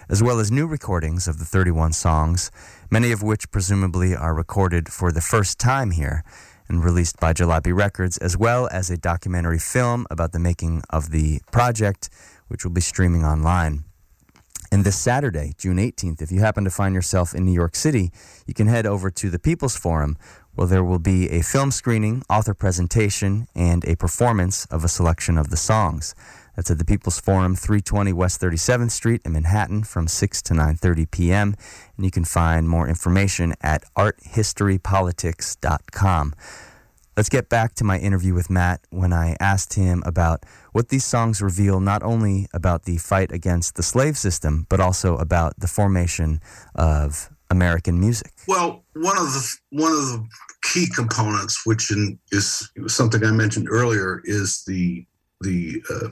as 0.09 0.23
well 0.23 0.41
as 0.41 0.51
new 0.51 0.67
recordings 0.67 1.29
of 1.29 1.39
the 1.39 1.45
31 1.45 1.93
songs, 1.93 2.51
many 2.91 3.13
of 3.13 3.23
which 3.23 3.51
presumably 3.51 4.15
are 4.15 4.35
recorded 4.35 4.89
for 4.89 5.13
the 5.13 5.21
first 5.21 5.59
time 5.59 5.91
here 5.91 6.25
and 6.69 6.85
released 6.85 7.19
by 7.19 7.33
Jalopy 7.33 7.75
Records, 7.75 8.19
as 8.19 8.37
well 8.37 8.69
as 8.71 8.91
a 8.91 8.99
documentary 8.99 9.59
film 9.59 10.07
about 10.11 10.33
the 10.33 10.39
making 10.39 10.83
of 10.91 11.11
the 11.11 11.41
project, 11.51 12.11
which 12.49 12.65
will 12.65 12.73
be 12.73 12.81
streaming 12.81 13.25
online. 13.25 13.85
And 14.71 14.85
this 14.85 14.99
Saturday, 14.99 15.55
June 15.57 15.79
18th, 15.79 16.21
if 16.21 16.31
you 16.31 16.41
happen 16.41 16.65
to 16.65 16.71
find 16.71 16.95
yourself 16.95 17.35
in 17.35 17.47
New 17.47 17.53
York 17.53 17.75
City, 17.75 18.13
you 18.47 18.53
can 18.53 18.67
head 18.67 18.85
over 18.85 19.11
to 19.11 19.31
the 19.31 19.39
People's 19.39 19.77
Forum, 19.77 20.19
where 20.55 20.67
there 20.67 20.85
will 20.85 20.99
be 20.99 21.31
a 21.31 21.41
film 21.41 21.71
screening, 21.71 22.23
author 22.29 22.53
presentation, 22.53 23.49
and 23.55 23.85
a 23.87 23.97
performance 23.97 24.67
of 24.67 24.85
a 24.85 24.89
selection 24.89 25.39
of 25.39 25.49
the 25.49 25.57
songs. 25.57 26.15
That's 26.59 26.71
at 26.73 26.79
the 26.79 26.85
People's 26.85 27.21
Forum, 27.21 27.55
320 27.55 28.13
West 28.15 28.41
37th 28.41 28.91
Street 28.91 29.21
in 29.25 29.31
Manhattan 29.31 29.85
from 29.85 30.09
6 30.09 30.43
to 30.43 30.55
9:30 30.55 31.09
p.m. 31.09 31.55
And 31.97 32.05
you 32.05 32.11
can 32.11 32.25
find 32.25 32.69
more 32.69 32.89
information 32.89 33.55
at 33.61 33.85
arthistorypolitics.com. 33.97 36.35
Let's 37.17 37.29
get 37.29 37.49
back 37.49 37.75
to 37.75 37.85
my 37.85 38.01
interview 38.01 38.35
with 38.35 38.51
Mat 38.51 38.81
when 38.91 39.13
I 39.13 39.37
asked 39.39 39.75
him 39.75 40.03
about 40.05 40.43
what 40.73 40.89
these 40.89 41.05
songs 41.05 41.41
reveal 41.41 41.79
not 41.79 42.03
only 42.03 42.49
about 42.53 42.87
the 42.87 42.97
fight 42.97 43.31
against 43.31 43.77
the 43.77 43.85
slave 43.85 44.19
system, 44.19 44.67
but 44.69 44.81
also 44.81 45.17
about 45.17 45.61
the 45.61 45.69
formation 45.69 46.41
of 46.75 47.31
American 47.51 48.01
music. 48.01 48.33
Well, 48.49 48.83
one 48.95 49.17
of 49.17 49.33
the 49.33 49.49
one 49.71 49.93
of 49.93 49.99
the 49.99 50.27
key 50.65 50.89
components, 50.93 51.65
which 51.65 51.93
in, 51.93 52.19
is 52.33 52.69
something 52.89 53.25
I 53.25 53.31
mentioned 53.31 53.69
earlier, 53.71 54.23
is 54.25 54.65
the 54.65 55.07
the 55.41 55.81
uh, 55.89 56.09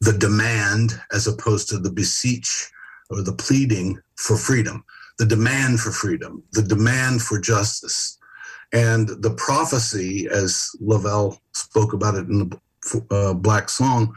the 0.00 0.12
demand 0.12 1.00
as 1.12 1.26
opposed 1.26 1.68
to 1.68 1.78
the 1.78 1.90
beseech 1.90 2.70
or 3.10 3.22
the 3.22 3.32
pleading 3.32 3.98
for 4.16 4.36
freedom, 4.36 4.84
the 5.18 5.26
demand 5.26 5.80
for 5.80 5.90
freedom, 5.90 6.42
the 6.52 6.62
demand 6.62 7.22
for 7.22 7.40
justice. 7.40 8.18
And 8.72 9.08
the 9.08 9.34
prophecy, 9.36 10.28
as 10.30 10.70
Lovell 10.80 11.40
spoke 11.52 11.94
about 11.94 12.14
it 12.16 12.28
in 12.28 12.50
the 12.50 13.06
uh, 13.10 13.34
Black 13.34 13.68
Song, 13.68 14.14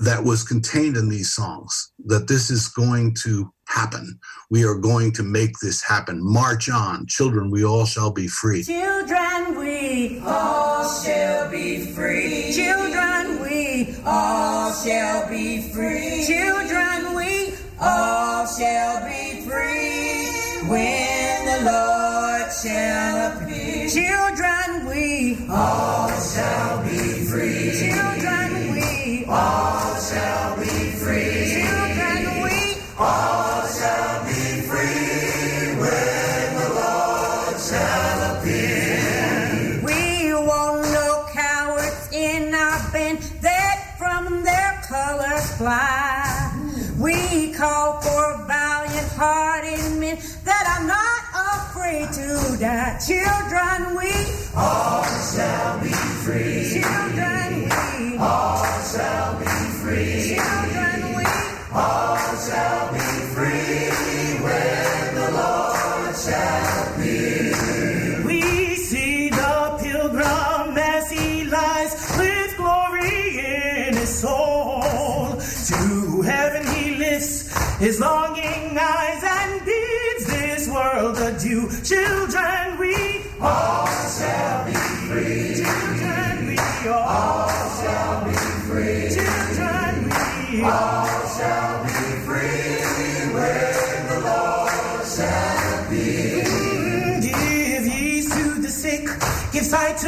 that 0.00 0.22
was 0.22 0.44
contained 0.44 0.96
in 0.96 1.08
these 1.08 1.32
songs, 1.32 1.92
that 2.06 2.28
this 2.28 2.50
is 2.50 2.68
going 2.68 3.14
to 3.22 3.52
happen. 3.66 4.18
We 4.50 4.64
are 4.64 4.76
going 4.76 5.12
to 5.14 5.22
make 5.22 5.58
this 5.60 5.82
happen. 5.82 6.20
March 6.22 6.70
on. 6.70 7.06
Children, 7.06 7.50
we 7.50 7.64
all 7.64 7.84
shall 7.84 8.12
be 8.12 8.28
free. 8.28 8.62
Children, 8.62 9.56
we 9.58 10.20
all 10.20 11.02
shall 11.02 11.50
be 11.50 11.86
free. 11.86 12.52
Children, 12.52 13.40
we 13.42 13.96
all 14.06 14.47
shall 14.84 15.28
be 15.28 15.60
free. 15.72 16.24
Children, 16.26 17.14
we 17.16 17.54
all 17.80 18.46
shall 18.46 19.04
be 19.06 19.40
free. 19.42 20.68
When 20.68 21.44
the 21.46 21.70
Lord 21.70 22.52
shall 22.52 23.32
appear. 23.32 23.88
Children, 23.88 24.86
we 24.86 25.36
all 25.50 26.10
shall 26.20 26.82
be 26.84 27.24
free. 27.26 27.90
Children, 27.90 28.72
we 28.72 29.24
all 29.28 29.67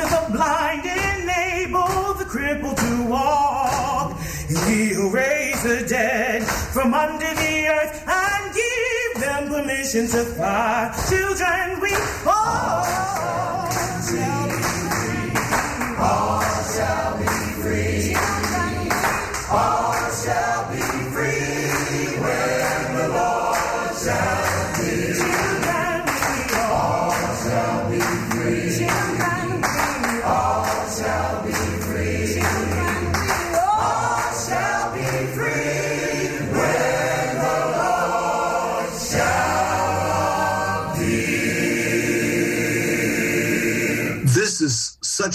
the 0.02 0.32
blind, 0.32 0.84
enable 0.84 2.14
the 2.14 2.24
crippled 2.24 2.76
to 2.76 3.02
walk. 3.04 4.18
He'll 4.48 5.10
raise 5.10 5.62
the 5.62 5.86
dead 5.88 6.42
from 6.44 6.94
under 6.94 7.34
the 7.34 7.66
earth 7.68 8.04
and 8.06 8.54
give 8.54 9.22
them 9.22 9.48
permission 9.48 10.08
to 10.08 10.24
fly. 10.24 10.92
Children, 11.08 11.80
we 11.80 11.92
all 12.26 13.70
shall 14.02 14.39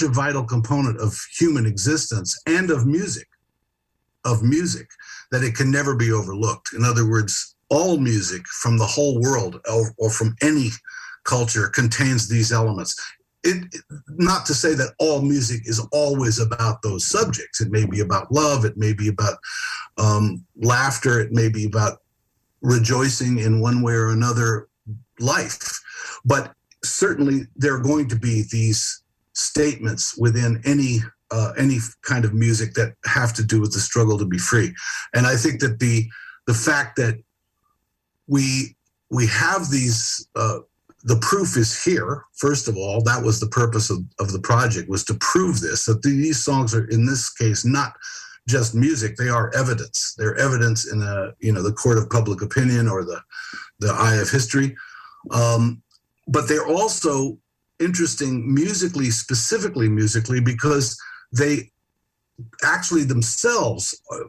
a 0.06 0.10
vital 0.10 0.44
component 0.44 1.00
of 1.00 1.18
human 1.38 1.66
existence 1.66 2.40
and 2.48 2.72
of 2.72 2.86
music, 2.86 3.28
of 4.24 4.42
music, 4.42 4.88
that 5.32 5.44
it 5.44 5.56
can 5.56 5.70
never 5.70 5.96
be 5.96 6.12
overlooked. 6.12 6.74
In 6.74 6.84
other 6.84 7.10
words, 7.10 7.56
all 7.70 7.98
music 7.98 8.46
from 8.62 8.78
the 8.78 8.86
whole 8.86 9.20
world 9.20 9.60
or, 9.70 9.94
or 9.98 10.10
from 10.10 10.36
any 10.42 10.70
culture 11.24 11.68
contains 11.68 12.30
these 12.30 12.52
elements. 12.52 12.96
It, 13.44 13.76
not 14.08 14.46
to 14.48 14.54
say 14.54 14.74
that 14.76 14.94
all 15.00 15.22
music 15.22 15.62
is 15.66 15.86
always 15.92 16.40
about 16.40 16.82
those 16.82 17.06
subjects. 17.06 17.62
It 17.62 17.72
may 17.72 17.86
be 17.86 18.00
about 18.00 18.32
love. 18.32 18.66
It 18.66 18.78
may 18.78 18.94
be 18.94 19.10
about 19.10 19.38
um, 19.98 20.46
laughter. 20.56 21.20
It 21.20 21.32
may 21.32 21.50
be 21.50 21.66
about 21.66 22.00
rejoicing 22.62 23.40
in 23.40 23.62
one 23.62 23.82
way 23.82 23.94
or 23.94 24.10
another 24.10 24.68
life. 25.20 25.80
But 26.24 26.54
certainly 26.84 27.48
there 27.56 27.76
are 27.76 27.82
going 27.82 28.08
to 28.10 28.16
be 28.16 28.46
these 28.52 29.04
statements 29.36 30.18
within 30.18 30.62
any 30.66 31.00
uh, 31.32 31.52
any 31.58 31.78
kind 32.04 32.24
of 32.24 32.34
music 32.34 32.74
that 32.76 32.94
have 33.06 33.34
to 33.34 33.44
do 33.44 33.60
with 33.60 33.74
the 33.74 33.80
struggle 33.80 34.18
to 34.18 34.26
be 34.26 34.38
free. 34.38 34.74
And 35.14 35.26
I 35.26 35.36
think 35.36 35.60
that 35.62 35.80
the 35.80 36.08
the 36.48 36.54
fact 36.54 36.96
that 36.98 37.16
we 38.28 38.76
we 39.10 39.28
have 39.28 39.70
these 39.70 40.28
uh, 40.36 40.60
the 41.04 41.18
proof 41.18 41.58
is 41.58 41.84
here. 41.84 42.24
First 42.38 42.68
of 42.68 42.78
all 42.78 43.02
that 43.04 43.24
was 43.24 43.40
the 43.40 43.48
purpose 43.48 43.90
of, 43.90 44.00
of 44.20 44.32
the 44.32 44.40
project 44.40 44.90
was 44.90 45.04
to 45.06 45.16
prove 45.16 45.60
this 45.60 45.86
that 45.86 46.02
these 46.02 46.44
songs 46.44 46.74
are 46.74 46.86
in 46.86 47.06
this 47.06 47.30
case 47.30 47.66
not 47.66 47.94
just 48.48 48.76
music 48.76 49.18
they 49.18 49.30
are 49.30 49.54
evidence. 49.56 50.16
They're 50.18 50.38
evidence 50.38 50.92
in 50.92 51.02
a 51.02 51.34
you 51.40 51.52
know 51.52 51.64
the 51.64 51.74
court 51.74 51.98
of 51.98 52.10
public 52.10 52.42
opinion 52.42 52.88
or 52.88 53.04
the 53.04 53.22
the 53.80 53.92
eye 53.92 54.16
of 54.16 54.30
history. 54.30 54.76
Um, 55.32 55.82
but 56.28 56.48
they're 56.48 56.68
also 56.68 57.38
interesting 57.80 58.54
musically 58.54 59.10
specifically 59.10 59.90
musically 59.90 60.40
because 60.40 60.98
they 61.32 61.70
actually 62.64 63.04
themselves 63.04 64.00
uh, 64.12 64.20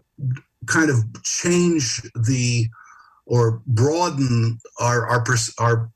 kind 0.67 0.91
of 0.91 0.97
change 1.23 2.03
the 2.15 2.67
or 3.27 3.63
broaden 3.67 4.59
our 4.81 5.07
our 5.09 5.25
our 5.59 5.91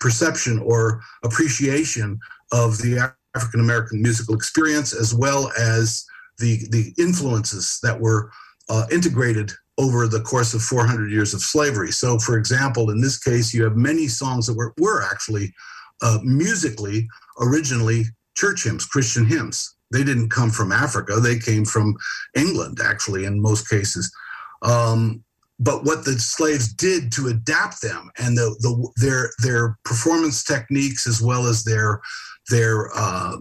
perception 0.00 0.58
or 0.60 1.00
appreciation 1.24 2.18
of 2.52 2.78
the 2.78 3.12
African 3.34 3.60
American 3.60 4.02
musical 4.02 4.34
experience, 4.34 4.94
as 4.94 5.14
well 5.14 5.50
as 5.58 6.04
the 6.38 6.66
the 6.70 6.94
influences 6.98 7.78
that 7.82 7.98
were 8.00 8.30
uh, 8.68 8.86
integrated 8.90 9.52
over 9.76 10.08
the 10.08 10.20
course 10.20 10.54
of 10.54 10.62
400 10.62 11.10
years 11.10 11.34
of 11.34 11.40
slavery. 11.40 11.92
So, 11.92 12.18
for 12.18 12.36
example, 12.36 12.90
in 12.90 13.00
this 13.00 13.18
case, 13.18 13.54
you 13.54 13.62
have 13.62 13.76
many 13.76 14.08
songs 14.08 14.46
that 14.46 14.54
were 14.54 14.74
were 14.78 15.02
actually 15.04 15.54
uh, 16.02 16.18
musically 16.22 17.08
originally 17.40 18.04
church 18.34 18.64
hymns, 18.64 18.86
Christian 18.86 19.26
hymns. 19.26 19.74
They 19.90 20.04
didn't 20.04 20.30
come 20.30 20.50
from 20.50 20.72
Africa; 20.72 21.20
they 21.20 21.38
came 21.38 21.64
from 21.64 21.96
England, 22.36 22.78
actually, 22.82 23.24
in 23.24 23.40
most 23.40 23.68
cases. 23.68 24.12
Um, 24.62 25.24
but 25.60 25.84
what 25.84 26.04
the 26.04 26.18
slaves 26.18 26.72
did 26.72 27.10
to 27.12 27.28
adapt 27.28 27.82
them 27.82 28.10
and 28.18 28.36
the, 28.36 28.54
the 28.60 28.92
their 28.96 29.30
their 29.38 29.78
performance 29.84 30.44
techniques 30.44 31.06
as 31.06 31.20
well 31.20 31.46
as 31.46 31.64
their 31.64 32.00
their 32.48 32.90
uh, 32.94 33.38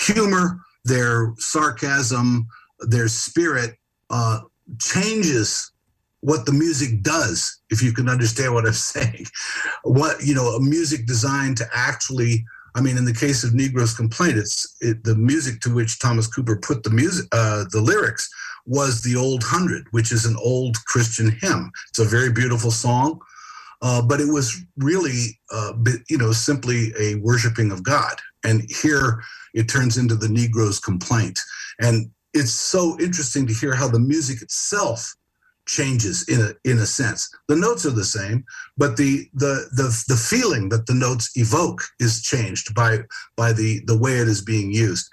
humor, 0.00 0.60
their 0.84 1.34
sarcasm, 1.38 2.46
their 2.80 3.08
spirit 3.08 3.76
uh, 4.08 4.40
changes 4.78 5.72
what 6.20 6.46
the 6.46 6.52
music 6.52 7.02
does. 7.02 7.60
If 7.70 7.82
you 7.82 7.92
can 7.92 8.08
understand 8.08 8.54
what 8.54 8.66
I'm 8.66 8.72
saying, 8.94 9.26
what 9.82 10.24
you 10.24 10.34
know, 10.34 10.48
a 10.48 10.60
music 10.60 11.06
designed 11.06 11.58
to 11.58 11.66
actually. 11.74 12.44
I 12.76 12.80
mean, 12.80 12.96
in 12.96 13.04
the 13.04 13.12
case 13.12 13.42
of 13.42 13.52
Negro's 13.52 13.94
Complaint, 13.94 14.38
it's 14.38 14.76
it, 14.80 15.02
the 15.02 15.16
music 15.16 15.60
to 15.62 15.74
which 15.74 15.98
Thomas 15.98 16.28
Cooper 16.28 16.56
put 16.56 16.84
the 16.84 16.90
music, 16.90 17.26
uh, 17.32 17.64
the 17.72 17.80
lyrics 17.80 18.30
was 18.64 19.02
the 19.02 19.16
Old 19.16 19.42
Hundred, 19.42 19.86
which 19.90 20.12
is 20.12 20.24
an 20.24 20.36
old 20.36 20.76
Christian 20.84 21.36
hymn. 21.40 21.72
It's 21.88 21.98
a 21.98 22.04
very 22.04 22.32
beautiful 22.32 22.70
song, 22.70 23.20
uh, 23.82 24.02
but 24.02 24.20
it 24.20 24.32
was 24.32 24.56
really, 24.76 25.40
uh, 25.52 25.72
you 26.08 26.16
know, 26.16 26.30
simply 26.30 26.92
a 26.96 27.16
worshiping 27.16 27.72
of 27.72 27.82
God. 27.82 28.14
And 28.44 28.62
here 28.82 29.20
it 29.54 29.64
turns 29.64 29.96
into 29.96 30.14
the 30.14 30.28
Negro's 30.28 30.78
complaint. 30.78 31.40
And 31.80 32.10
it's 32.34 32.52
so 32.52 32.96
interesting 33.00 33.46
to 33.46 33.54
hear 33.54 33.74
how 33.74 33.88
the 33.88 33.98
music 33.98 34.42
itself 34.42 35.14
changes 35.70 36.28
in 36.28 36.40
a 36.40 36.70
in 36.70 36.78
a 36.78 36.86
sense. 36.86 37.30
The 37.48 37.56
notes 37.56 37.86
are 37.86 37.90
the 37.90 38.04
same, 38.04 38.44
but 38.76 38.96
the 38.96 39.28
the 39.34 39.68
the 39.72 39.88
the 40.08 40.16
feeling 40.16 40.68
that 40.70 40.86
the 40.86 40.94
notes 40.94 41.30
evoke 41.36 41.82
is 42.00 42.22
changed 42.22 42.74
by 42.74 42.98
by 43.36 43.52
the 43.52 43.80
the 43.86 43.96
way 43.96 44.14
it 44.18 44.28
is 44.28 44.42
being 44.42 44.72
used. 44.72 45.08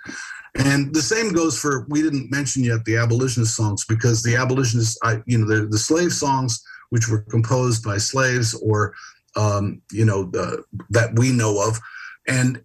And 0.56 0.94
the 0.94 1.02
same 1.02 1.32
goes 1.32 1.60
for 1.60 1.86
we 1.90 2.02
didn't 2.02 2.32
mention 2.32 2.64
yet 2.64 2.84
the 2.86 2.98
abolitionist 2.98 3.56
songs 3.56 3.86
because 3.86 4.24
the 4.24 4.36
abolitionists, 4.36 4.98
I, 5.04 5.22
you 5.28 5.38
know, 5.38 5.46
the, 5.46 5.68
the 5.68 5.78
slave 5.78 6.12
songs 6.12 6.64
which 6.90 7.08
were 7.08 7.22
composed 7.30 7.84
by 7.84 7.98
slaves 7.98 8.56
or 8.56 8.96
um, 9.36 9.82
you 9.92 10.06
know 10.06 10.24
the, 10.24 10.64
that 10.90 11.18
we 11.20 11.32
know 11.32 11.62
of, 11.68 11.80
and 12.28 12.64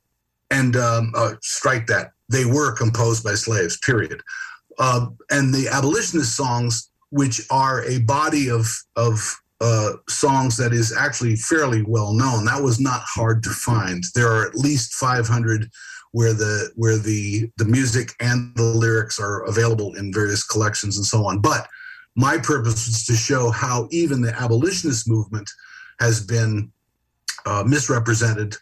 and 0.51 0.77
um, 0.77 1.13
uh, 1.15 1.35
strike 1.43 1.87
that 1.89 2.13
they 2.31 2.47
were 2.47 2.73
composed 2.73 3.23
by 3.23 3.35
slaves. 3.35 3.77
Period. 3.79 4.23
Uh, 4.79 5.09
and 5.31 5.53
the 5.53 5.69
abolitionist 5.69 6.35
songs, 6.35 6.92
which 7.13 7.43
are 7.51 7.85
a 7.85 8.01
body 8.01 8.51
of 8.51 8.67
of 8.97 9.39
uh, 9.61 9.93
songs 10.09 10.57
that 10.57 10.73
is 10.73 10.93
actually 10.97 11.37
fairly 11.37 11.83
well 11.83 12.13
known. 12.13 12.45
That 12.47 12.63
was 12.63 12.81
not 12.81 13.03
hard 13.05 13.43
to 13.45 13.51
find. 13.51 14.03
There 14.15 14.27
are 14.27 14.47
at 14.47 14.57
least 14.57 14.95
500 14.95 15.71
where 16.13 16.33
the 16.33 16.71
where 16.75 16.99
the 16.99 17.51
the 17.59 17.67
music 17.67 18.15
and 18.19 18.55
the 18.57 18.65
lyrics 18.65 19.21
are 19.21 19.45
available 19.45 19.95
in 19.95 20.13
various 20.13 20.43
collections 20.45 20.97
and 20.97 21.07
so 21.07 21.27
on. 21.27 21.41
But 21.41 21.69
my 22.17 22.39
purpose 22.39 22.87
was 22.87 23.05
to 23.07 23.15
show 23.15 23.51
how 23.51 23.89
even 23.91 24.23
the 24.23 24.35
abolitionist 24.35 25.09
movement 25.09 25.49
has 26.01 26.25
been 26.25 26.73
uh, 27.47 27.63
misrepresented, 27.67 28.57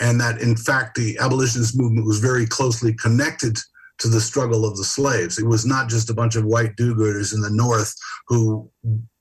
and 0.00 0.20
that 0.20 0.40
in 0.40 0.56
fact 0.56 0.96
the 0.96 1.18
abolitionist 1.18 1.76
movement 1.76 2.06
was 2.06 2.20
very 2.20 2.46
closely 2.46 2.94
connected 2.94 3.58
to 3.98 4.08
the 4.08 4.20
struggle 4.20 4.64
of 4.64 4.76
the 4.76 4.84
slaves. 4.84 5.38
It 5.38 5.46
was 5.46 5.64
not 5.64 5.88
just 5.88 6.10
a 6.10 6.14
bunch 6.14 6.36
of 6.36 6.44
white 6.44 6.76
do-gooders 6.76 7.34
in 7.34 7.40
the 7.40 7.50
North 7.50 7.94
who, 8.28 8.70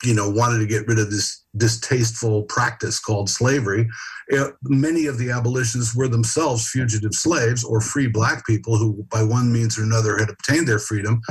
you 0.04 0.14
know, 0.14 0.30
wanted 0.30 0.60
to 0.60 0.68
get 0.68 0.88
rid 0.88 1.00
of 1.00 1.10
this 1.10 1.44
distasteful 1.56 2.44
practice 2.44 3.00
called 3.00 3.30
slavery. 3.30 3.88
It, 4.28 4.54
many 4.64 5.06
of 5.06 5.18
the 5.18 5.32
abolitionists 5.32 5.96
were 5.96 6.10
themselves 6.10 6.70
fugitive 6.70 7.14
slaves 7.14 7.64
or 7.64 7.80
free 7.80 8.08
black 8.08 8.46
people 8.46 8.78
who, 8.78 9.06
by 9.10 9.24
one 9.24 9.54
means 9.54 9.80
or 9.80 9.84
another, 9.84 10.18
had 10.18 10.30
obtained 10.30 10.68
their 10.68 10.80
freedom. 10.80 11.22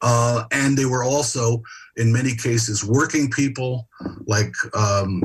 Uh, 0.00 0.44
and 0.52 0.78
they 0.78 0.86
were 0.86 1.04
also, 1.04 1.60
in 1.96 2.12
many 2.12 2.34
cases, 2.34 2.84
working 2.84 3.30
people 3.30 3.88
like 4.26 4.54
um, 4.74 5.20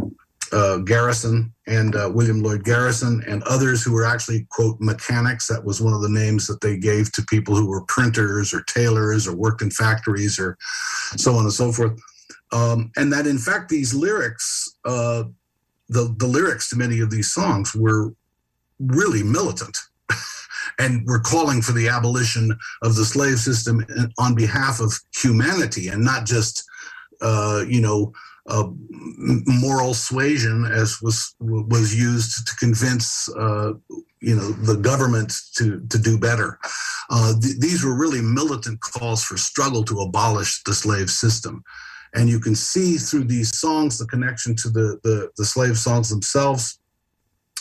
uh, 0.53 0.77
Garrison 0.77 1.51
and 1.67 1.95
uh, 1.95 2.09
William 2.13 2.43
Lloyd 2.43 2.63
Garrison 2.63 3.23
and 3.27 3.41
others 3.43 3.83
who 3.83 3.91
were 3.91 4.05
actually, 4.05 4.45
quote, 4.49 4.79
mechanics. 4.79 5.47
That 5.47 5.63
was 5.63 5.81
one 5.81 5.93
of 5.93 6.01
the 6.01 6.09
names 6.09 6.47
that 6.47 6.61
they 6.61 6.77
gave 6.77 7.11
to 7.13 7.23
people 7.23 7.55
who 7.55 7.67
were 7.67 7.83
printers 7.85 8.53
or 8.53 8.61
tailors 8.63 9.27
or 9.27 9.35
worked 9.35 9.61
in 9.61 9.71
factories 9.71 10.39
or 10.39 10.57
so 11.17 11.33
on 11.33 11.45
and 11.45 11.53
so 11.53 11.71
forth. 11.71 11.99
Um, 12.51 12.91
and 12.95 13.11
that, 13.11 13.25
in 13.25 13.39
fact, 13.39 13.69
these 13.69 13.93
lyrics, 13.93 14.77
uh, 14.85 15.23
the, 15.89 16.13
the 16.19 16.27
lyrics 16.27 16.69
to 16.69 16.75
many 16.75 16.99
of 16.99 17.09
these 17.09 17.31
songs 17.31 17.73
were 17.73 18.13
really 18.79 19.23
militant. 19.23 19.77
and 20.79 21.05
were 21.07 21.19
calling 21.19 21.61
for 21.61 21.71
the 21.71 21.87
abolition 21.87 22.57
of 22.83 22.95
the 22.95 23.05
slave 23.05 23.39
system 23.39 23.85
on 24.17 24.35
behalf 24.35 24.79
of 24.79 24.93
humanity 25.13 25.87
and 25.87 26.03
not 26.03 26.25
just, 26.25 26.63
uh, 27.21 27.63
you 27.67 27.81
know, 27.81 28.13
uh, 28.47 28.69
moral 29.47 29.93
suasion 29.93 30.65
as 30.65 31.01
was 31.01 31.35
was 31.39 31.95
used 31.95 32.45
to 32.47 32.55
convince 32.57 33.29
uh, 33.35 33.73
you 34.19 34.35
know 34.35 34.51
the 34.51 34.75
government 34.75 35.33
to 35.55 35.79
to 35.89 35.97
do 35.97 36.17
better. 36.17 36.59
Uh, 37.09 37.33
th- 37.39 37.59
these 37.59 37.83
were 37.83 37.95
really 37.95 38.21
militant 38.21 38.79
calls 38.81 39.23
for 39.23 39.37
struggle 39.37 39.83
to 39.83 40.01
abolish 40.01 40.61
the 40.63 40.73
slave 40.73 41.09
system, 41.09 41.63
and 42.15 42.29
you 42.29 42.39
can 42.39 42.55
see 42.55 42.97
through 42.97 43.23
these 43.23 43.57
songs 43.57 43.97
the 43.97 44.07
connection 44.07 44.55
to 44.55 44.69
the 44.69 44.99
the, 45.03 45.29
the 45.37 45.45
slave 45.45 45.77
songs 45.77 46.09
themselves 46.09 46.79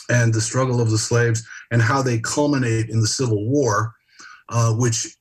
and 0.09 0.33
the 0.33 0.41
struggle 0.41 0.81
of 0.81 0.91
the 0.91 0.97
slaves 0.97 1.47
and 1.71 1.81
how 1.81 2.01
they 2.01 2.19
culminate 2.19 2.89
in 2.89 2.99
the 2.99 3.07
Civil 3.07 3.47
War 3.47 3.93
uh, 4.53 4.71
which 4.73 5.17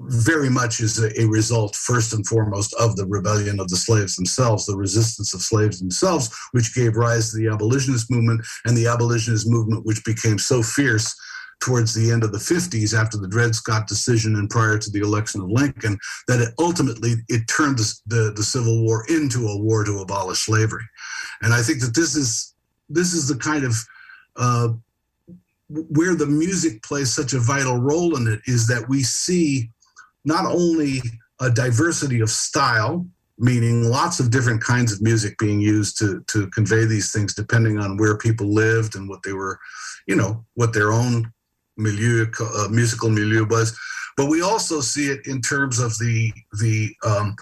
very 0.00 0.48
much 0.48 0.80
is 0.80 0.98
a, 0.98 1.20
a, 1.20 1.26
result, 1.26 1.76
first 1.76 2.14
and 2.14 2.26
foremost, 2.26 2.74
of 2.80 2.96
the 2.96 3.04
rebellion 3.04 3.60
of 3.60 3.68
the 3.68 3.76
slaves 3.76 4.16
themselves, 4.16 4.64
the 4.64 4.74
resistance 4.74 5.34
of 5.34 5.42
slaves 5.42 5.80
themselves, 5.80 6.34
which 6.52 6.74
gave 6.74 6.96
rise 6.96 7.30
to 7.30 7.36
the 7.36 7.48
abolitionist 7.48 8.10
movement, 8.10 8.40
and 8.64 8.74
the 8.74 8.86
abolitionist 8.86 9.46
movement, 9.46 9.84
which 9.84 10.02
became 10.04 10.38
so 10.38 10.62
fierce 10.62 11.14
towards 11.60 11.94
the 11.94 12.10
end 12.10 12.24
of 12.24 12.32
the 12.32 12.38
50s 12.38 12.98
after 12.98 13.18
the 13.18 13.28
Dred 13.28 13.54
Scott 13.54 13.86
decision 13.86 14.36
and 14.36 14.48
prior 14.48 14.78
to 14.78 14.90
the 14.90 15.00
election 15.00 15.42
of 15.42 15.50
Lincoln, 15.50 15.98
that 16.26 16.40
it 16.40 16.54
ultimately 16.58 17.16
it 17.28 17.46
turned 17.46 17.78
the, 17.78 17.94
the, 18.06 18.32
the 18.34 18.42
Civil 18.42 18.82
War 18.82 19.04
into 19.08 19.46
a 19.46 19.58
war 19.58 19.84
to 19.84 19.98
abolish 19.98 20.46
slavery. 20.46 20.84
And 21.42 21.52
I 21.52 21.60
think 21.60 21.80
that 21.80 21.94
this 21.94 22.16
is 22.16 22.54
this 22.88 23.12
is 23.12 23.28
the 23.28 23.36
kind 23.36 23.64
of 23.64 23.74
uh, 24.36 24.68
where 25.68 26.14
the 26.14 26.26
music 26.26 26.82
plays 26.82 27.12
such 27.12 27.32
a 27.32 27.40
vital 27.40 27.78
role 27.78 28.16
in 28.16 28.26
it 28.26 28.40
is 28.46 28.66
that 28.66 28.88
we 28.88 29.02
see 29.02 29.70
not 30.24 30.44
only 30.44 31.00
a 31.40 31.50
diversity 31.50 32.20
of 32.20 32.30
style, 32.30 33.06
meaning 33.38 33.84
lots 33.84 34.20
of 34.20 34.30
different 34.30 34.62
kinds 34.62 34.92
of 34.92 35.02
music 35.02 35.36
being 35.38 35.60
used 35.60 35.98
to 35.98 36.22
to 36.28 36.48
convey 36.50 36.84
these 36.84 37.12
things 37.12 37.34
depending 37.34 37.78
on 37.78 37.96
where 37.96 38.16
people 38.16 38.46
lived 38.46 38.94
and 38.94 39.08
what 39.08 39.22
they 39.22 39.32
were, 39.32 39.58
you 40.06 40.14
know, 40.14 40.44
what 40.54 40.72
their 40.72 40.92
own 40.92 41.32
milieu, 41.76 42.26
uh, 42.40 42.68
musical 42.70 43.10
milieu 43.10 43.44
was. 43.46 43.76
But 44.16 44.26
we 44.26 44.42
also 44.42 44.80
see 44.80 45.06
it 45.10 45.26
in 45.26 45.40
terms 45.40 45.80
of 45.80 45.98
the 45.98 46.32
the 46.60 46.94
um, 47.04 47.34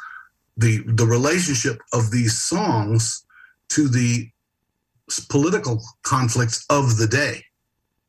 the 0.57 0.83
the 0.87 1.07
relationship 1.07 1.79
of 1.93 2.11
these 2.11 2.41
songs 2.41 3.25
to 3.71 3.89
the 3.89 4.31
political 5.29 5.83
conflicts 6.03 6.65
of 6.71 6.97
the 6.97 7.07
day. 7.07 7.45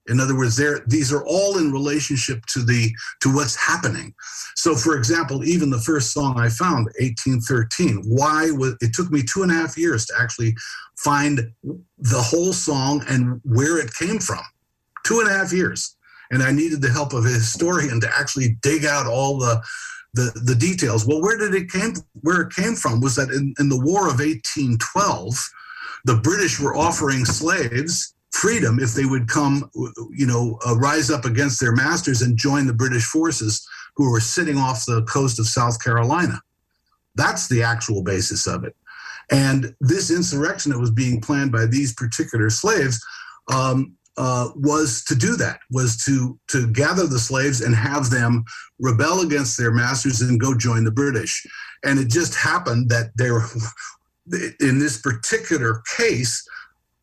In 0.10 0.20
other 0.20 0.38
words, 0.38 0.62
these 0.88 1.14
are 1.14 1.26
all 1.26 1.58
in 1.58 1.72
relationship 1.72 2.46
to 2.48 2.60
the 2.60 2.92
to 3.22 3.34
what's 3.34 3.56
happening. 3.56 4.14
So, 4.56 4.76
for 4.76 4.98
example, 4.98 5.46
even 5.46 5.70
the 5.70 5.80
first 5.80 6.12
song 6.12 6.38
I 6.38 6.50
found, 6.50 6.86
1813, 7.00 8.04
why 8.06 8.52
was 8.52 8.76
it 8.82 8.94
took 8.94 9.10
me 9.12 9.24
two 9.24 9.44
and 9.44 9.52
a 9.52 9.56
half 9.56 9.78
years 9.78 10.06
to 10.08 10.14
actually 10.20 10.56
find 10.98 11.52
the 11.64 12.22
whole 12.22 12.54
song 12.54 13.04
and 13.10 13.42
where 13.44 13.80
it 13.80 13.94
came 13.94 14.20
from. 14.20 14.44
Two 15.06 15.20
and 15.20 15.30
a 15.30 15.34
half 15.34 15.52
years. 15.52 15.96
And 16.32 16.42
I 16.42 16.52
needed 16.52 16.82
the 16.82 16.90
help 16.90 17.14
of 17.14 17.26
a 17.26 17.30
historian 17.30 18.00
to 18.02 18.10
actually 18.18 18.58
dig 18.62 18.86
out 18.86 19.08
all 19.08 19.38
the 19.38 19.62
the, 20.16 20.32
the 20.46 20.54
details. 20.54 21.08
Well, 21.08 21.24
where 21.24 21.40
did 21.40 21.56
it 21.56 21.72
came 21.72 21.94
where 22.22 22.42
it 22.42 22.54
came 22.54 22.76
from 22.76 23.02
was 23.02 23.16
that 23.16 23.30
in, 23.30 23.54
in 23.60 23.68
the 23.68 23.80
War 23.80 24.02
of 24.02 24.20
1812, 24.20 25.50
the 26.06 26.18
British 26.18 26.60
were 26.60 26.78
offering 26.78 27.26
slaves 27.26 28.13
freedom 28.34 28.80
if 28.80 28.94
they 28.94 29.06
would 29.06 29.28
come, 29.28 29.70
you 30.12 30.26
know, 30.26 30.60
uh, 30.68 30.76
rise 30.76 31.10
up 31.10 31.24
against 31.24 31.60
their 31.60 31.72
masters 31.72 32.22
and 32.22 32.36
join 32.36 32.66
the 32.66 32.74
British 32.74 33.06
forces 33.06 33.66
who 33.96 34.12
were 34.12 34.20
sitting 34.20 34.58
off 34.58 34.86
the 34.86 35.04
coast 35.04 35.40
of 35.40 35.48
South 35.48 35.82
Carolina. 35.82 36.42
That's 37.16 37.48
the 37.48 37.62
actual 37.62 38.04
basis 38.04 38.48
of 38.48 38.64
it. 38.64 38.76
And 39.32 39.76
this 39.80 40.12
insurrection 40.12 40.72
that 40.72 40.80
was 40.80 40.92
being 40.92 41.22
planned 41.22 41.52
by 41.52 41.68
these 41.68 41.94
particular 41.94 42.50
slaves 42.50 43.04
um, 43.54 43.94
uh, 44.18 44.50
was 44.56 45.04
to 45.06 45.16
do 45.16 45.36
that, 45.38 45.60
was 45.72 46.04
to 46.06 46.38
to 46.48 46.68
gather 46.68 47.08
the 47.08 47.20
slaves 47.20 47.62
and 47.62 47.76
have 47.76 48.10
them 48.10 48.44
rebel 48.80 49.22
against 49.22 49.58
their 49.58 49.72
masters 49.72 50.22
and 50.22 50.40
go 50.40 50.56
join 50.56 50.84
the 50.84 50.92
British. 50.92 51.46
And 51.84 52.00
it 52.00 52.10
just 52.10 52.36
happened 52.36 52.90
that 52.90 53.12
there, 53.16 53.42
in 54.60 54.80
this 54.80 55.02
particular 55.02 55.82
case, 55.98 56.48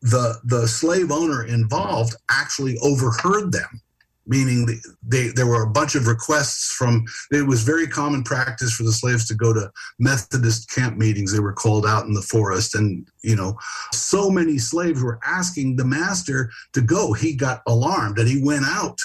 the 0.01 0.39
the 0.45 0.67
slave 0.67 1.11
owner 1.11 1.45
involved 1.45 2.15
actually 2.29 2.77
overheard 2.79 3.51
them 3.51 3.81
meaning 4.27 4.65
they, 4.65 4.77
they, 5.03 5.27
there 5.29 5.47
were 5.47 5.63
a 5.63 5.69
bunch 5.69 5.95
of 5.95 6.07
requests 6.07 6.71
from 6.71 7.03
it 7.31 7.45
was 7.45 7.63
very 7.63 7.87
common 7.87 8.23
practice 8.23 8.73
for 8.73 8.83
the 8.83 8.91
slaves 8.91 9.27
to 9.27 9.33
go 9.33 9.51
to 9.51 9.71
methodist 9.99 10.69
camp 10.69 10.97
meetings. 10.97 11.33
They 11.33 11.39
were 11.39 11.53
called 11.53 11.85
out 11.85 12.05
in 12.05 12.13
the 12.13 12.21
forest 12.21 12.75
and 12.75 13.07
you 13.23 13.35
know 13.35 13.57
so 13.91 14.29
many 14.29 14.57
slaves 14.57 15.01
were 15.01 15.19
asking 15.25 15.75
the 15.75 15.85
master 15.85 16.51
to 16.73 16.81
go. 16.81 17.13
He 17.13 17.35
got 17.35 17.61
alarmed 17.67 18.19
and 18.19 18.27
he 18.27 18.43
went 18.43 18.65
out 18.65 18.99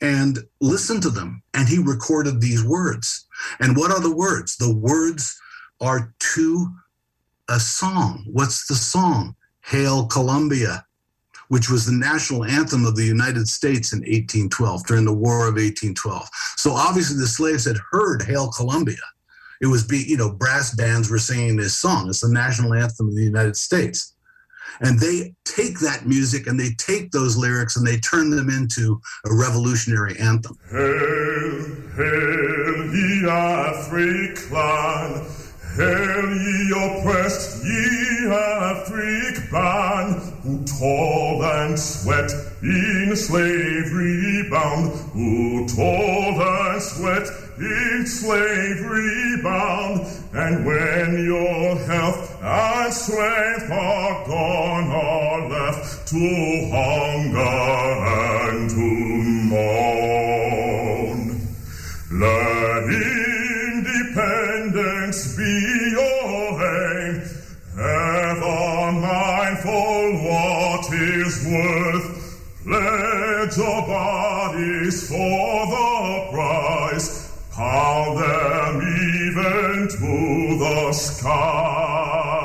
and 0.00 0.38
listened 0.60 1.02
to 1.02 1.10
them 1.10 1.42
and 1.54 1.68
he 1.68 1.78
recorded 1.78 2.40
these 2.40 2.64
words. 2.64 3.26
And 3.60 3.76
what 3.76 3.90
are 3.90 4.00
the 4.00 4.14
words? 4.14 4.56
The 4.56 4.74
words 4.74 5.38
are 5.80 6.14
to 6.34 6.74
a 7.48 7.60
song. 7.60 8.24
What's 8.32 8.66
the 8.66 8.74
song 8.74 9.36
hail 9.66 10.06
columbia 10.06 10.86
which 11.48 11.70
was 11.70 11.86
the 11.86 11.92
national 11.92 12.44
anthem 12.44 12.84
of 12.84 12.96
the 12.96 13.04
United 13.04 13.48
States 13.48 13.92
in 13.92 14.00
1812 14.00 14.86
during 14.86 15.04
the 15.04 15.12
War 15.12 15.46
of 15.46 15.54
1812. 15.54 16.28
So 16.56 16.72
obviously 16.72 17.18
the 17.18 17.26
slaves 17.26 17.64
had 17.64 17.78
heard 17.90 18.22
Hail 18.22 18.50
Columbia. 18.50 18.96
It 19.60 19.66
was, 19.66 19.86
be, 19.86 19.98
you 19.98 20.16
know, 20.16 20.32
brass 20.32 20.74
bands 20.74 21.10
were 21.10 21.18
singing 21.18 21.56
this 21.56 21.76
song. 21.76 22.08
It's 22.08 22.20
the 22.20 22.28
national 22.28 22.74
anthem 22.74 23.08
of 23.08 23.14
the 23.14 23.22
United 23.22 23.56
States. 23.56 24.14
And 24.80 24.98
they 25.00 25.34
take 25.44 25.78
that 25.80 26.06
music 26.06 26.46
and 26.46 26.60
they 26.60 26.70
take 26.76 27.10
those 27.10 27.36
lyrics 27.36 27.76
and 27.76 27.86
they 27.86 27.98
turn 27.98 28.28
them 28.28 28.50
into 28.50 29.00
a 29.24 29.34
revolutionary 29.34 30.18
anthem. 30.18 30.58
Hail, 30.70 31.64
hail, 31.96 32.94
ye 32.94 33.26
African, 33.26 34.46
hail 35.76 36.28
ye 36.36 36.72
oppressed, 36.72 37.64
ye 37.64 38.28
African 38.32 39.16
who 40.42 40.64
toil 40.64 41.44
and 41.44 41.78
sweat 41.78 42.30
in 42.62 43.14
slavery 43.16 44.48
bound, 44.50 44.92
who 45.12 45.66
toil 45.68 46.40
and 46.40 46.82
sweat 46.82 47.26
in 47.58 48.06
slavery 48.06 49.42
bound, 49.42 50.06
and 50.32 50.64
when 50.64 51.24
your 51.24 51.76
health 51.86 52.42
and 52.42 52.92
strength 52.92 53.70
are 53.70 54.26
gone 54.26 54.90
are 54.90 55.48
left 55.48 56.08
to 56.08 56.70
hunger 56.70 57.40
and 57.40 58.70
to 58.70 58.76
mourn. 58.76 59.95
Worth. 71.46 72.26
Pledge 72.64 73.56
your 73.56 73.82
bodies 73.86 75.08
for 75.08 75.16
the 75.16 76.28
prize, 76.32 77.30
pound 77.52 78.18
them 78.18 78.82
even 78.82 79.88
to 79.88 80.58
the 80.58 80.92
skies. 80.92 82.35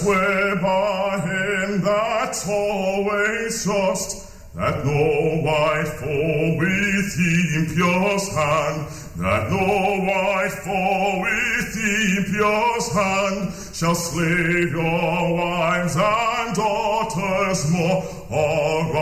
Swear 0.00 0.56
by 0.56 1.20
him 1.20 1.82
that's 1.82 2.48
always 2.48 3.64
just, 3.64 4.54
that 4.54 4.84
no 4.84 5.42
white 5.44 5.92
foe 6.00 6.56
with 6.58 7.18
impious 7.58 8.34
hand, 8.34 8.86
that 9.16 9.50
no 9.50 9.66
white 10.08 10.56
foe 10.64 11.20
with 11.20 11.76
impious 12.16 12.86
hand 12.94 13.52
shall 13.74 13.94
slay 13.94 14.70
your 14.70 15.34
wives 15.36 15.96
and 15.96 16.54
daughters 16.56 17.70
more, 17.70 18.02
or 18.30 18.92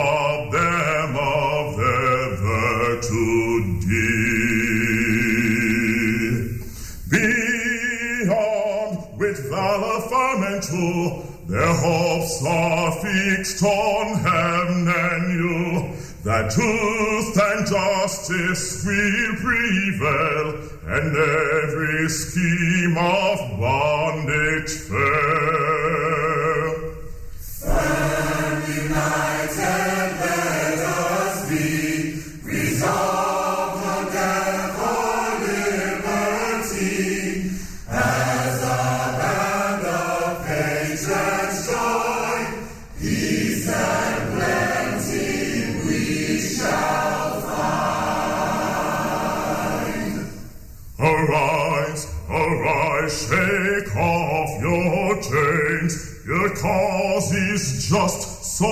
true. 10.61 11.23
Their 11.47 11.73
hopes 11.73 12.45
are 12.45 12.91
fixed 13.01 13.63
on 13.63 14.19
heaven 14.19 14.87
and 14.87 15.33
you. 15.33 15.95
That 16.23 16.51
truth 16.51 17.39
and 17.41 17.65
justice 17.65 18.85
will 18.85 19.35
prevail, 19.37 20.55
and 20.85 21.15
every 21.15 22.09
scheme 22.09 22.97
of 22.97 23.59
bondage 23.59 24.71
fail. 24.89 25.69
Firm, 27.39 28.63
Your 56.29 56.55
cause 56.57 57.33
is 57.33 57.89
just, 57.89 58.43
so 58.43 58.67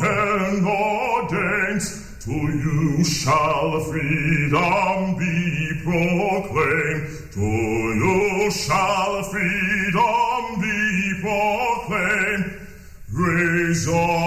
heaven 0.00 0.64
ordains. 0.64 2.16
To 2.20 2.32
you 2.32 3.04
shall 3.04 3.78
freedom 3.80 5.14
be 5.18 5.82
proclaimed. 5.84 7.30
To 7.32 7.42
you 7.42 8.50
shall 8.50 9.22
freedom 9.24 10.62
be 10.62 11.20
proclaimed. 11.20 12.68
Raise 13.12 13.84
your 13.84 14.23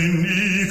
Every 0.00 0.64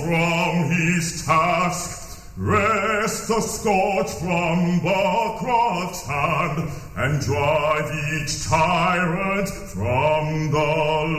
from 0.00 0.70
his 0.70 1.22
task. 1.26 2.18
Rest 2.38 3.28
the 3.28 3.40
scourge 3.42 4.08
from 4.08 4.80
Barcroft's 4.80 6.06
hand 6.06 6.70
and 6.96 7.20
drive 7.20 7.92
each 8.14 8.44
tyrant 8.48 9.50
from 9.50 10.50
the 10.50 10.58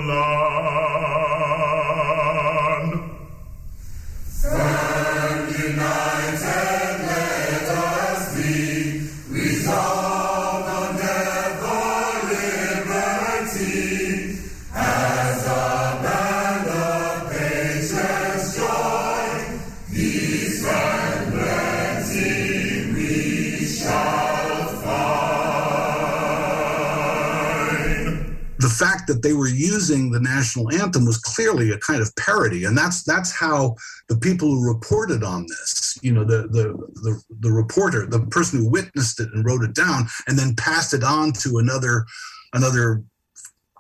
land. 0.08 1.35
That 29.16 29.24
they 29.24 29.34
were 29.34 29.48
using 29.48 30.12
the 30.12 30.20
national 30.20 30.72
anthem 30.74 31.06
was 31.06 31.18
clearly 31.18 31.72
a 31.72 31.78
kind 31.78 32.02
of 32.02 32.14
parody. 32.18 32.66
And 32.66 32.78
that's 32.78 33.04
that's 33.04 33.32
how 33.32 33.76
the 34.10 34.18
people 34.18 34.50
who 34.50 34.68
reported 34.68 35.24
on 35.24 35.44
this 35.44 35.98
you 36.02 36.12
know 36.12 36.26
the 36.26 36.50
the 36.50 36.74
the, 37.04 37.22
the 37.40 37.52
reporter 37.52 38.06
the 38.06 38.20
person 38.28 38.60
who 38.60 38.70
witnessed 38.70 39.22
it 39.22 39.30
and 39.34 39.46
wrote 39.46 39.64
it 39.64 39.74
down 39.74 40.06
and 40.28 40.38
then 40.38 40.56
passed 40.56 40.94
it 40.94 41.04
on 41.04 41.32
to 41.32 41.60
another 41.60 42.06
another 42.54 43.04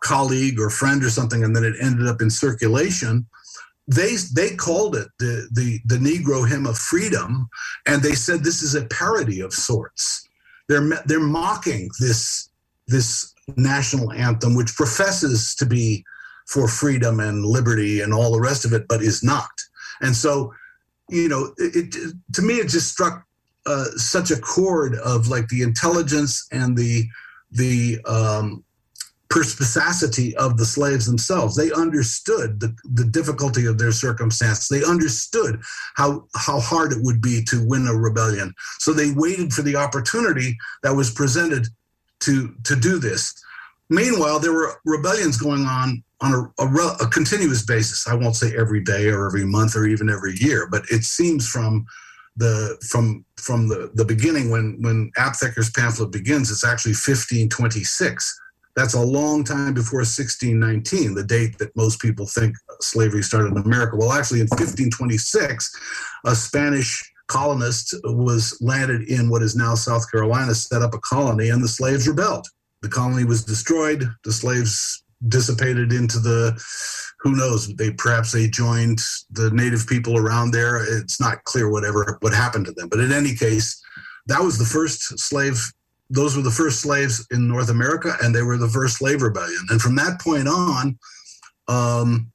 colleague 0.01 0.57
or 0.59 0.69
friend 0.69 1.03
or 1.03 1.09
something 1.09 1.43
and 1.43 1.53
then 1.53 1.65
it 1.65 1.75
ended 1.81 2.07
up 2.07 2.21
in 2.21 2.29
circulation. 2.29 3.25
They 3.87 4.15
they 4.33 4.55
called 4.55 4.95
it 4.95 5.09
the 5.19 5.49
the 5.51 5.79
the 5.85 5.97
negro 5.97 6.47
hymn 6.47 6.65
of 6.65 6.77
freedom 6.77 7.49
and 7.85 8.01
they 8.01 8.15
said 8.15 8.41
this 8.41 8.63
is 8.63 8.73
a 8.73 8.85
parody 8.85 9.41
of 9.41 9.53
sorts. 9.53 10.27
They're 10.69 10.89
they're 11.05 11.19
mocking 11.19 11.89
this 11.99 12.49
this 12.87 13.34
national 13.55 14.11
anthem, 14.11 14.55
which 14.55 14.75
professes 14.75 15.55
to 15.55 15.65
be 15.65 16.03
for 16.47 16.67
freedom 16.67 17.19
and 17.19 17.45
liberty 17.45 18.01
and 18.01 18.13
all 18.13 18.31
the 18.31 18.41
rest 18.41 18.65
of 18.65 18.73
it, 18.73 18.87
but 18.87 19.01
is 19.01 19.23
not. 19.23 19.49
And 20.01 20.15
so, 20.15 20.53
you 21.09 21.29
know, 21.29 21.53
it, 21.57 21.95
it 21.95 22.13
to 22.33 22.41
me 22.41 22.55
it 22.55 22.67
just 22.67 22.91
struck 22.91 23.25
uh, 23.65 23.85
such 23.95 24.31
a 24.31 24.39
chord 24.39 24.95
of 24.95 25.27
like 25.27 25.47
the 25.47 25.61
intelligence 25.61 26.47
and 26.51 26.77
the 26.77 27.05
the 27.51 27.99
um, 28.05 28.63
perspicacity 29.29 30.35
of 30.37 30.57
the 30.57 30.65
slaves 30.65 31.05
themselves. 31.05 31.55
They 31.55 31.71
understood 31.71 32.59
the, 32.59 32.75
the 32.93 33.05
difficulty 33.05 33.65
of 33.65 33.77
their 33.77 33.91
circumstance. 33.91 34.67
They 34.67 34.83
understood 34.83 35.61
how 35.95 36.25
how 36.35 36.59
hard 36.59 36.91
it 36.91 36.99
would 37.01 37.21
be 37.21 37.43
to 37.45 37.65
win 37.65 37.87
a 37.87 37.93
rebellion. 37.93 38.53
So 38.79 38.91
they 38.91 39.11
waited 39.11 39.53
for 39.53 39.61
the 39.61 39.75
opportunity 39.75 40.57
that 40.83 40.95
was 40.95 41.11
presented 41.11 41.67
to 42.25 42.53
to 42.63 42.75
do 42.75 42.99
this. 42.99 43.33
Meanwhile, 43.89 44.39
there 44.39 44.53
were 44.53 44.79
rebellions 44.85 45.37
going 45.37 45.61
on 45.61 46.03
on 46.21 46.33
a, 46.33 46.63
a, 46.63 46.97
a, 47.01 47.07
continuous 47.09 47.65
basis. 47.65 48.07
I 48.07 48.15
won't 48.15 48.35
say 48.35 48.55
every 48.57 48.81
day 48.81 49.09
or 49.09 49.27
every 49.27 49.45
month 49.45 49.75
or 49.75 49.85
even 49.85 50.09
every 50.09 50.33
year, 50.37 50.67
but 50.71 50.83
it 50.89 51.03
seems 51.03 51.47
from 51.47 51.85
the 52.37 52.77
from 52.89 53.25
from 53.37 53.67
the, 53.67 53.91
the 53.93 54.05
beginning 54.05 54.49
when 54.49 54.77
when 54.81 55.11
Aptheker's 55.17 55.69
pamphlet 55.69 56.11
begins, 56.11 56.51
it's 56.51 56.65
actually 56.65 56.91
1526. 56.91 58.41
That's 58.75 58.93
a 58.93 58.99
long 58.99 59.45
time 59.45 59.73
before 59.73 59.99
1619, 59.99 61.15
the 61.15 61.23
date 61.23 61.57
that 61.59 61.73
most 61.77 62.01
people 62.01 62.25
think 62.25 62.57
slavery 62.81 63.23
started 63.23 63.55
in 63.55 63.57
America. 63.57 63.95
Well, 63.95 64.11
actually, 64.11 64.41
in 64.41 64.47
1526, 64.47 65.79
a 66.25 66.35
Spanish 66.35 67.13
colonist 67.27 67.95
was 68.03 68.57
landed 68.61 69.09
in 69.09 69.29
what 69.29 69.41
is 69.41 69.55
now 69.55 69.75
South 69.75 70.09
Carolina, 70.11 70.53
set 70.53 70.81
up 70.81 70.93
a 70.93 70.99
colony, 70.99 71.49
and 71.49 71.63
the 71.63 71.67
slaves 71.67 72.07
rebelled. 72.07 72.47
The 72.81 72.89
colony 72.89 73.23
was 73.25 73.43
destroyed. 73.43 74.07
The 74.23 74.31
slaves 74.31 75.03
dissipated 75.27 75.91
into 75.91 76.19
the 76.19 76.59
who 77.19 77.35
knows 77.35 77.73
they 77.75 77.91
perhaps 77.91 78.31
they 78.31 78.47
joined 78.47 78.99
the 79.31 79.49
native 79.51 79.87
people 79.87 80.17
around 80.17 80.51
there 80.51 80.83
it's 80.99 81.19
not 81.19 81.43
clear 81.45 81.69
whatever 81.69 82.17
what 82.19 82.33
happened 82.33 82.65
to 82.65 82.71
them 82.73 82.89
but 82.89 82.99
in 82.99 83.11
any 83.11 83.33
case 83.33 83.81
that 84.27 84.41
was 84.41 84.57
the 84.59 84.65
first 84.65 85.17
slave 85.17 85.71
those 86.09 86.35
were 86.35 86.43
the 86.43 86.51
first 86.51 86.81
slaves 86.81 87.25
in 87.31 87.47
north 87.47 87.69
america 87.69 88.15
and 88.21 88.35
they 88.35 88.43
were 88.43 88.57
the 88.57 88.67
first 88.67 88.97
slave 88.97 89.21
rebellion 89.21 89.65
and 89.69 89.81
from 89.81 89.95
that 89.95 90.19
point 90.19 90.47
on 90.47 90.97
um, 91.67 92.31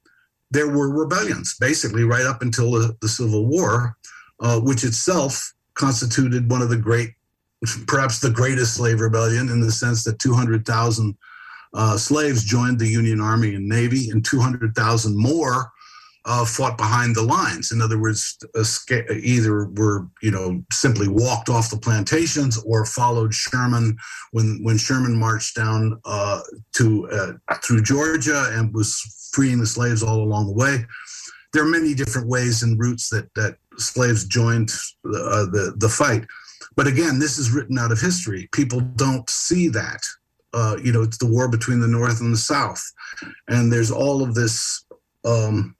there 0.49 0.67
were 0.67 0.89
rebellions 0.89 1.55
basically 1.59 2.03
right 2.03 2.25
up 2.25 2.41
until 2.41 2.71
the, 2.71 2.97
the 3.01 3.07
civil 3.07 3.45
war 3.45 3.95
uh, 4.41 4.59
which 4.59 4.83
itself 4.83 5.53
constituted 5.75 6.49
one 6.49 6.61
of 6.61 6.69
the 6.69 6.77
great, 6.77 7.11
perhaps 7.87 8.19
the 8.19 8.29
greatest 8.29 8.75
slave 8.75 8.99
rebellion 8.99 9.49
in 9.49 9.61
the 9.61 9.71
sense 9.71 10.03
that 10.03 10.19
200,000 10.19 11.15
uh, 11.73 11.97
slaves 11.97 12.43
joined 12.43 12.79
the 12.79 12.87
Union 12.87 13.21
Army 13.21 13.55
and 13.55 13.67
Navy, 13.67 14.09
and 14.09 14.25
200,000 14.25 15.17
more 15.17 15.71
uh, 16.25 16.45
fought 16.45 16.77
behind 16.77 17.15
the 17.15 17.21
lines. 17.21 17.71
In 17.71 17.81
other 17.81 17.99
words, 17.99 18.37
either 19.09 19.65
were 19.65 20.07
you 20.21 20.31
know 20.31 20.63
simply 20.71 21.07
walked 21.07 21.49
off 21.49 21.71
the 21.71 21.77
plantations 21.77 22.61
or 22.65 22.85
followed 22.85 23.33
Sherman 23.33 23.97
when 24.31 24.59
when 24.63 24.77
Sherman 24.77 25.17
marched 25.17 25.55
down 25.55 25.99
uh, 26.05 26.41
to 26.73 27.09
uh, 27.09 27.55
through 27.63 27.81
Georgia 27.81 28.49
and 28.51 28.73
was 28.73 29.29
freeing 29.33 29.59
the 29.59 29.65
slaves 29.65 30.03
all 30.03 30.21
along 30.21 30.47
the 30.47 30.53
way. 30.53 30.85
There 31.53 31.63
are 31.63 31.67
many 31.67 31.93
different 31.93 32.27
ways 32.27 32.61
and 32.63 32.79
routes 32.79 33.09
that 33.09 33.33
that 33.35 33.57
slaves 33.81 34.25
joined 34.25 34.71
uh, 35.05 35.45
the 35.45 35.73
the 35.77 35.89
fight. 35.89 36.25
But 36.75 36.87
again, 36.87 37.19
this 37.19 37.37
is 37.37 37.51
written 37.51 37.77
out 37.77 37.91
of 37.91 37.99
history. 37.99 38.47
People 38.53 38.79
don't 38.79 39.29
see 39.29 39.67
that. 39.69 40.05
Uh, 40.53 40.77
you 40.83 40.91
know, 40.91 41.01
it's 41.01 41.17
the 41.17 41.27
war 41.27 41.47
between 41.47 41.79
the 41.79 41.87
North 41.87 42.21
and 42.21 42.33
the 42.33 42.37
South, 42.37 42.81
and 43.47 43.71
there's 43.71 43.91
all 43.91 44.21
of 44.21 44.35
this, 44.35 44.85
um, 45.25 45.75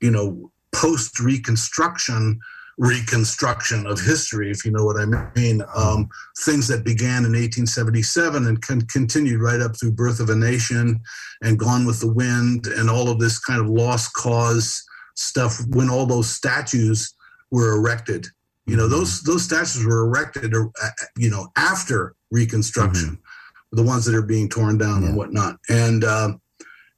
you 0.00 0.10
know, 0.10 0.50
post 0.72 1.20
Reconstruction 1.20 2.40
reconstruction 2.78 3.86
of 3.86 4.00
history, 4.00 4.50
if 4.50 4.64
you 4.64 4.70
know 4.70 4.84
what 4.84 5.00
I 5.00 5.06
mean. 5.34 5.62
Um, 5.74 6.08
things 6.40 6.68
that 6.68 6.84
began 6.84 7.24
in 7.24 7.32
1877 7.32 8.46
and 8.46 8.60
con- 8.60 8.82
continued 8.82 9.40
right 9.40 9.60
up 9.60 9.78
through 9.78 9.92
Birth 9.92 10.20
of 10.20 10.30
a 10.30 10.36
Nation 10.36 11.00
and 11.42 11.58
Gone 11.58 11.86
with 11.86 12.00
the 12.00 12.12
Wind 12.12 12.66
and 12.66 12.90
all 12.90 13.08
of 13.08 13.18
this 13.18 13.38
kind 13.38 13.60
of 13.60 13.68
lost 13.68 14.12
cause 14.12 14.84
stuff 15.14 15.58
when 15.70 15.88
all 15.88 16.04
those 16.04 16.28
statues 16.28 17.14
were 17.50 17.76
erected. 17.76 18.26
You 18.66 18.76
know, 18.76 18.88
those 18.88 19.22
those 19.22 19.44
statues 19.44 19.84
were 19.84 20.04
erected, 20.04 20.54
uh, 20.54 20.88
you 21.16 21.30
know, 21.30 21.48
after 21.56 22.14
Reconstruction, 22.32 23.10
mm-hmm. 23.10 23.76
the 23.76 23.82
ones 23.82 24.04
that 24.04 24.14
are 24.14 24.22
being 24.22 24.48
torn 24.48 24.76
down 24.78 25.02
yeah. 25.02 25.08
and 25.08 25.16
whatnot. 25.16 25.58
And 25.68 26.02
uh, 26.02 26.32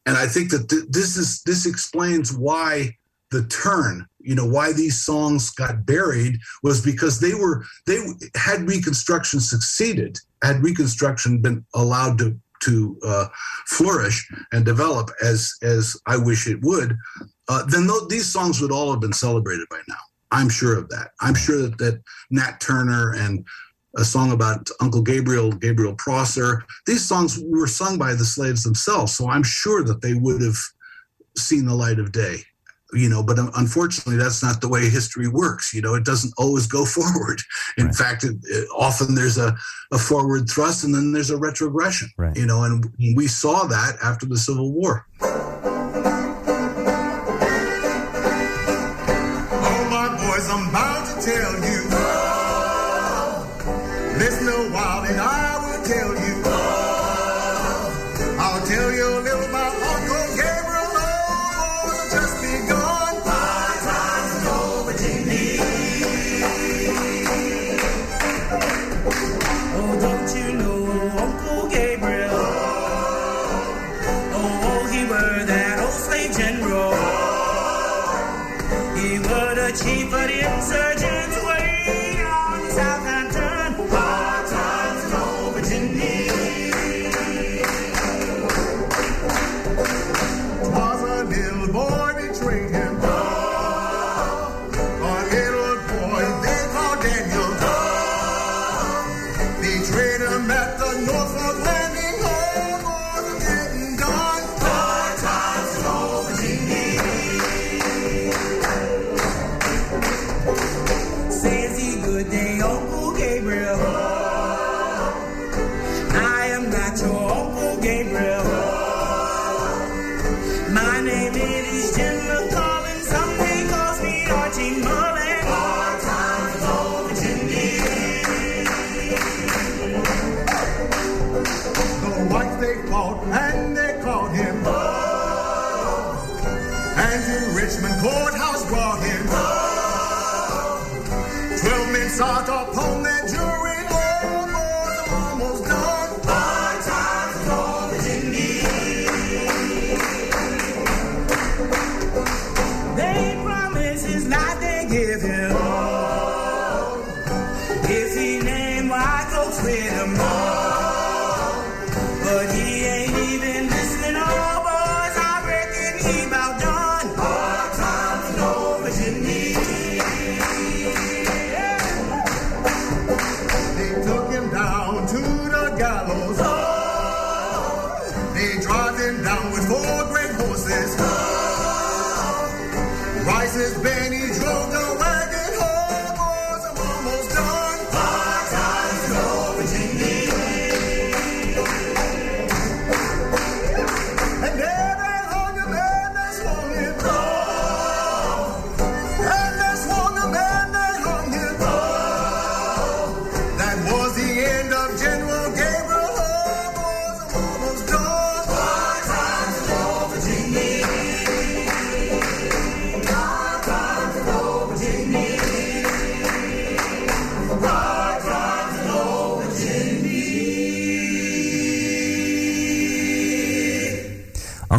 and 0.07 0.16
I 0.16 0.26
think 0.26 0.51
that 0.51 0.70
th- 0.70 0.86
this 0.88 1.16
is 1.16 1.42
this 1.42 1.66
explains 1.66 2.32
why 2.32 2.96
the 3.30 3.44
turn, 3.49 4.07
you 4.20 4.34
know, 4.34 4.46
why 4.46 4.72
these 4.72 5.03
songs 5.03 5.51
got 5.51 5.84
buried 5.84 6.38
was 6.62 6.82
because 6.82 7.20
they 7.20 7.34
were 7.34 7.64
they 7.86 7.99
had 8.34 8.66
Reconstruction 8.66 9.40
succeeded, 9.40 10.18
had 10.42 10.62
Reconstruction 10.62 11.42
been 11.42 11.64
allowed 11.74 12.18
to 12.18 12.40
to 12.61 12.99
uh, 13.05 13.26
flourish 13.66 14.26
and 14.53 14.64
develop 14.64 15.11
as 15.22 15.53
as 15.62 15.96
I 16.07 16.16
wish 16.16 16.46
it 16.46 16.61
would, 16.62 16.96
uh, 17.49 17.64
then 17.66 17.86
th- 17.86 18.09
these 18.09 18.26
songs 18.26 18.61
would 18.61 18.72
all 18.72 18.90
have 18.90 19.01
been 19.01 19.12
celebrated 19.12 19.66
by 19.70 19.80
now. 19.88 19.94
I'm 20.31 20.49
sure 20.49 20.76
of 20.76 20.89
that. 20.91 21.12
I'm 21.20 21.35
sure 21.35 21.62
that, 21.62 21.79
that 21.79 22.03
Nat 22.31 22.61
Turner 22.61 23.14
and 23.14 23.45
a 23.97 24.05
song 24.05 24.33
about 24.33 24.68
Uncle 24.81 25.03
Gabriel, 25.03 25.53
Gabriel 25.53 25.95
Prosser, 25.95 26.64
these 26.87 27.05
songs 27.05 27.41
were 27.47 27.66
sung 27.66 27.99
by 27.99 28.14
the 28.14 28.24
slaves 28.24 28.62
themselves. 28.62 29.16
So 29.16 29.29
I'm 29.29 29.43
sure 29.43 29.83
that 29.85 30.03
they 30.03 30.14
would 30.14 30.43
have 30.43 30.59
seen 31.37 31.66
the 31.66 31.74
light 31.74 31.99
of 31.99 32.12
day, 32.12 32.39
you 32.93 33.09
know, 33.09 33.22
but 33.22 33.39
unfortunately, 33.57 34.16
that's 34.16 34.43
not 34.43 34.61
the 34.61 34.68
way 34.68 34.89
history 34.89 35.29
works. 35.29 35.72
You 35.72 35.83
know, 35.83 35.95
it 35.95 36.05
doesn't 36.05 36.35
always 36.37 36.66
go 36.66 36.85
forward. 36.85 37.41
In 37.76 37.87
right. 37.87 37.95
fact, 37.95 38.24
it, 38.24 38.37
it, 38.45 38.68
often 38.76 39.14
there's 39.14 39.39
a, 39.39 39.57
a 39.93 39.99
forward 39.99 40.49
thrust 40.51 40.85
and 40.85 40.95
then 40.95 41.12
there's 41.12 41.31
a 41.31 41.39
retrogression, 41.39 42.09
right. 42.18 42.37
you 42.37 42.47
know, 42.47 42.64
and 42.64 42.85
we 43.16 43.26
saw 43.26 43.64
that 43.64 43.97
after 44.03 44.26
the 44.26 44.39
Civil 44.39 44.72
War. 44.72 45.07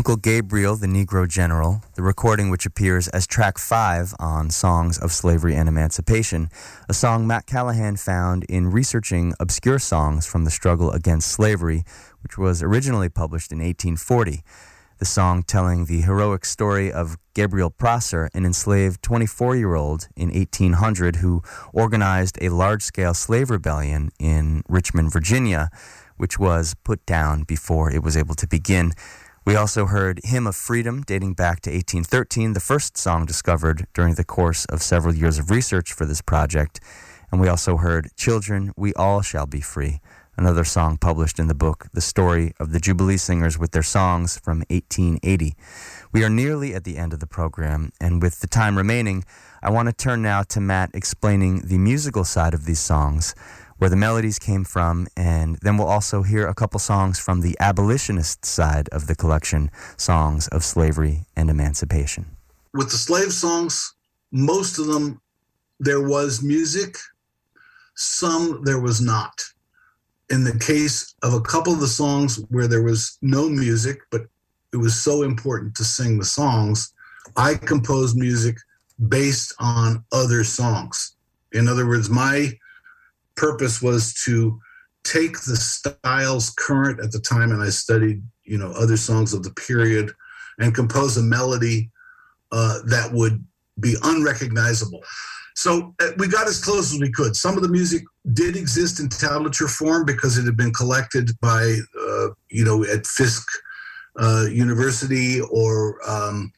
Uncle 0.10 0.22
Gabriel, 0.22 0.76
the 0.76 0.88
Negro 0.88 1.30
General, 1.30 1.84
the 1.94 2.02
recording 2.02 2.50
which 2.50 2.66
appears 2.66 3.08
as 3.10 3.28
track 3.28 3.60
five 3.60 4.12
on 4.18 4.50
Songs 4.50 4.98
of 4.98 5.12
Slavery 5.12 5.54
and 5.54 5.70
Emancipation, 5.70 6.50
a 6.90 6.96
song 6.96 7.28
Mat 7.28 7.46
Callahan 7.46 7.96
found 7.96 8.44
in 8.46 8.72
researching 8.72 9.36
obscure 9.40 9.78
songs 9.78 10.26
from 10.26 10.46
the 10.46 10.50
struggle 10.50 10.90
against 10.90 11.28
slavery, 11.28 11.84
which 12.24 12.40
was 12.40 12.64
originally 12.64 13.08
published 13.08 13.52
in 13.52 13.60
1840. 13.60 14.42
The 14.98 15.06
song 15.06 15.44
telling 15.44 15.86
the 15.86 16.02
heroic 16.02 16.44
story 16.44 16.92
of 16.92 17.16
Gabriel 17.36 17.70
Prosser, 17.70 18.32
an 18.34 18.48
enslaved 18.48 19.04
24 19.04 19.58
year 19.58 19.76
old 19.76 20.08
in 20.16 20.30
1800 20.32 21.18
who 21.18 21.44
organized 21.72 22.40
a 22.42 22.50
large 22.50 22.82
scale 22.82 23.14
slave 23.14 23.52
rebellion 23.52 24.10
in 24.18 24.64
Richmond, 24.68 25.14
Virginia, 25.14 25.70
which 26.18 26.40
was 26.40 26.76
put 26.84 27.06
down 27.06 27.44
before 27.44 27.92
it 27.92 28.02
was 28.02 28.18
able 28.18 28.34
to 28.34 28.48
begin. 28.48 28.94
We 29.46 29.56
also 29.56 29.86
heard 29.86 30.20
Hymn 30.24 30.48
of 30.48 30.56
Freedom 30.56 31.02
dating 31.02 31.34
back 31.34 31.62
to 31.62 31.70
1813, 31.70 32.54
the 32.54 32.60
first 32.60 32.98
song 32.98 33.26
discovered 33.26 33.88
during 33.94 34.16
the 34.16 34.26
course 34.26 34.66
of 34.66 34.82
several 34.82 35.16
years 35.16 35.40
of 35.40 35.50
research 35.50 35.94
for 35.94 36.06
this 36.06 36.22
project. 36.22 36.80
And 37.32 37.40
we 37.40 37.48
also 37.48 37.78
heard 37.78 38.10
Children, 38.16 38.74
We 38.76 38.94
All 38.96 39.22
Shall 39.22 39.46
Be 39.46 39.62
Free, 39.62 40.02
another 40.38 40.66
song 40.66 40.98
published 40.98 41.40
in 41.40 41.48
the 41.48 41.56
book 41.56 41.88
The 41.94 42.02
Story 42.02 42.54
of 42.60 42.74
the 42.74 42.80
Jubilee 42.80 43.18
Singers 43.18 43.58
with 43.58 43.72
their 43.72 43.84
songs 43.84 44.38
from 44.38 44.60
1880. 44.70 45.56
We 46.12 46.24
are 46.24 46.30
nearly 46.30 46.76
at 46.76 46.84
the 46.84 46.98
end 46.98 47.14
of 47.14 47.20
the 47.20 47.28
program, 47.28 47.92
and 48.00 48.22
with 48.22 48.42
the 48.42 48.48
time 48.48 48.78
remaining, 48.78 49.24
I 49.64 49.70
want 49.72 49.88
to 49.88 49.94
turn 49.94 50.22
now 50.22 50.44
to 50.44 50.60
Mat 50.60 50.92
explaining 50.94 51.62
the 51.62 51.78
musical 51.78 52.26
side 52.26 52.54
of 52.54 52.66
these 52.66 52.80
songs 52.80 53.34
where 53.80 53.90
the 53.90 53.96
melodies 53.96 54.38
came 54.38 54.64
from, 54.64 55.08
and 55.18 55.58
then 55.62 55.78
we'll 55.78 55.88
also 55.88 56.22
hear 56.22 56.48
a 56.48 56.54
couple 56.54 56.80
songs 56.80 57.18
from 57.18 57.42
the 57.42 57.58
abolitionist 57.60 58.46
side 58.46 58.90
of 58.90 59.08
the 59.08 59.16
collection, 59.16 59.72
Songs 59.98 60.48
of 60.50 60.64
Slavery 60.64 61.26
and 61.36 61.50
Emancipation. 61.50 62.26
With 62.74 62.92
the 62.92 62.98
slave 62.98 63.34
songs, 63.34 63.96
most 64.32 64.78
of 64.78 64.88
them 64.88 65.22
there 65.80 66.02
was 66.02 66.44
music, 66.44 66.98
some 67.96 68.62
there 68.64 68.82
was 68.82 69.02
not. 69.02 69.42
In 70.30 70.44
the 70.44 70.60
case 70.60 71.16
of 71.24 71.34
a 71.34 71.42
couple 71.42 71.74
of 71.74 71.80
the 71.80 71.88
songs 71.88 72.44
where 72.50 72.68
there 72.68 72.84
was 72.84 73.18
no 73.22 73.50
music, 73.50 74.00
but 74.12 74.28
it 74.74 74.78
was 74.78 75.02
so 75.02 75.24
important 75.24 75.74
to 75.76 75.84
sing 75.84 76.20
the 76.20 76.26
songs, 76.26 76.94
I 77.38 77.56
composed 77.56 78.18
music 78.18 78.58
based 79.08 79.54
on 79.60 80.04
other 80.12 80.44
songs. 80.44 81.16
In 81.54 81.68
other 81.68 81.88
words, 81.88 82.10
my 82.10 82.52
purpose 83.40 83.82
was 83.82 84.14
to 84.26 84.60
take 85.04 85.34
the 85.42 85.56
styles 85.56 86.50
current 86.52 87.00
at 87.04 87.12
the 87.12 87.20
time, 87.20 87.52
and 87.52 87.62
I 87.62 87.70
studied, 87.70 88.22
you 88.44 88.58
know, 88.58 88.72
other 88.72 88.98
songs 88.98 89.34
of 89.34 89.44
the 89.44 89.52
period, 89.68 90.12
and 90.60 90.76
compose 90.76 91.18
a 91.18 91.24
melody 91.24 91.90
uh, 92.52 92.80
that 92.86 93.12
would 93.14 93.44
be 93.80 93.96
unrecognizable. 94.04 95.04
So 95.56 95.94
uh, 96.02 96.12
we 96.18 96.28
got 96.28 96.48
as 96.48 96.64
close 96.64 96.94
as 96.94 97.00
we 97.00 97.12
could. 97.12 97.36
Some 97.36 97.56
of 97.58 97.64
the 97.64 97.70
music 97.80 98.04
did 98.34 98.56
exist 98.56 99.00
in 99.00 99.10
tablature 99.10 99.70
form 99.70 100.06
because 100.06 100.38
it 100.38 100.46
had 100.46 100.58
been 100.58 100.74
collected 100.74 101.32
by, 101.42 101.78
uh, 102.00 102.28
you 102.50 102.64
know, 102.64 102.84
at 102.86 103.06
Fisk 103.06 103.46
uh, 104.18 104.46
University 104.50 105.42
or 105.42 106.00
um, 106.08 106.52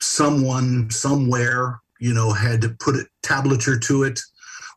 someone 0.00 0.90
somewhere, 0.90 1.80
you 2.00 2.14
know, 2.14 2.32
had 2.32 2.78
put 2.80 2.96
a 2.96 3.06
tablature 3.22 3.80
to 3.82 4.04
it. 4.04 4.20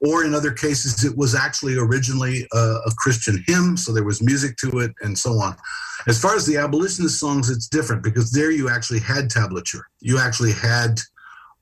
Or 0.01 0.23
in 0.23 0.33
other 0.33 0.51
cases, 0.51 1.03
it 1.03 1.17
was 1.17 1.35
actually 1.35 1.77
originally 1.77 2.47
a, 2.53 2.57
a 2.57 2.91
Christian 2.97 3.43
hymn, 3.47 3.75
so 3.75 3.91
there 3.91 4.05
was 4.05 4.21
music 4.21 4.55
to 4.57 4.79
it 4.79 4.91
and 5.01 5.17
so 5.17 5.31
on. 5.33 5.55
As 6.07 6.21
far 6.21 6.35
as 6.35 6.45
the 6.45 6.57
abolitionist 6.57 7.19
songs, 7.19 7.49
it's 7.49 7.67
different 7.67 8.03
because 8.03 8.31
there 8.31 8.51
you 8.51 8.69
actually 8.69 8.99
had 8.99 9.29
tablature. 9.29 9.83
You 9.99 10.17
actually 10.17 10.53
had 10.53 11.01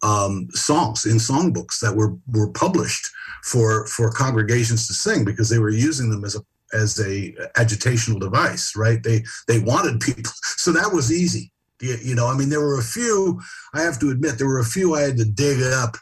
um, 0.03 0.47
songs 0.51 1.05
in 1.05 1.17
songbooks 1.17 1.79
that 1.79 1.95
were 1.95 2.15
were 2.27 2.51
published 2.51 3.09
for 3.43 3.88
for 3.88 4.11
congregations 4.11 4.88
to 4.88 4.93
sing 4.93 5.25
because 5.25 5.49
they 5.49 5.59
were 5.59 5.69
using 5.69 6.09
them 6.09 6.23
as 6.23 6.35
a 6.35 6.41
as 6.73 6.99
a 6.99 7.31
agitational 7.55 8.19
device, 8.19 8.75
right? 8.75 9.01
They 9.01 9.23
they 9.47 9.59
wanted 9.59 9.99
people, 9.99 10.31
so 10.43 10.71
that 10.73 10.93
was 10.93 11.11
easy. 11.11 11.51
You, 11.79 11.97
you 12.01 12.15
know, 12.15 12.27
I 12.27 12.35
mean, 12.35 12.49
there 12.49 12.61
were 12.61 12.79
a 12.79 12.83
few. 12.83 13.41
I 13.73 13.81
have 13.81 13.99
to 13.99 14.09
admit, 14.09 14.38
there 14.38 14.47
were 14.47 14.59
a 14.59 14.65
few 14.65 14.95
I 14.95 15.01
had 15.01 15.17
to 15.17 15.25
dig 15.25 15.61
up 15.61 15.97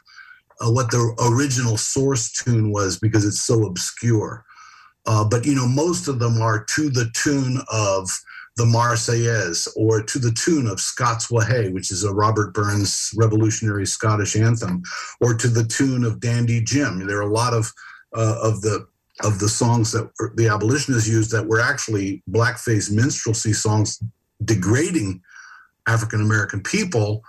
uh, 0.60 0.70
what 0.70 0.90
the 0.90 1.14
original 1.30 1.76
source 1.76 2.32
tune 2.32 2.72
was 2.72 2.98
because 2.98 3.24
it's 3.24 3.40
so 3.40 3.66
obscure. 3.66 4.44
Uh, 5.06 5.24
but 5.24 5.46
you 5.46 5.54
know, 5.54 5.68
most 5.68 6.08
of 6.08 6.18
them 6.18 6.40
are 6.40 6.64
to 6.64 6.90
the 6.90 7.10
tune 7.14 7.60
of 7.70 8.08
the 8.56 8.64
Marseillaise 8.64 9.68
or 9.76 10.02
to 10.02 10.18
the 10.18 10.32
tune 10.32 10.66
of 10.66 10.80
Scots 10.80 11.30
Wha 11.30 11.44
Hae, 11.44 11.68
which 11.68 11.90
is 11.90 12.04
a 12.04 12.12
Robert 12.12 12.54
Burns 12.54 13.12
revolutionary 13.16 13.86
Scottish 13.86 14.34
anthem, 14.34 14.82
or 15.20 15.34
to 15.34 15.48
the 15.48 15.64
tune 15.64 16.04
of 16.04 16.20
Dandy 16.20 16.62
Jim. 16.62 17.06
There 17.06 17.18
are 17.18 17.28
a 17.28 17.32
lot 17.32 17.52
of 17.52 17.72
uh, 18.14 18.38
of 18.42 18.62
the 18.62 18.86
of 19.22 19.38
the 19.38 19.48
songs 19.48 19.92
that 19.92 20.10
the 20.36 20.48
abolitionists 20.48 21.08
used 21.08 21.30
that 21.32 21.46
were 21.46 21.60
actually 21.60 22.22
blackface 22.30 22.90
minstrelsy 22.90 23.52
songs 23.52 24.02
degrading 24.44 25.22
African 25.86 26.20
American 26.20 26.62
people, 26.62 27.22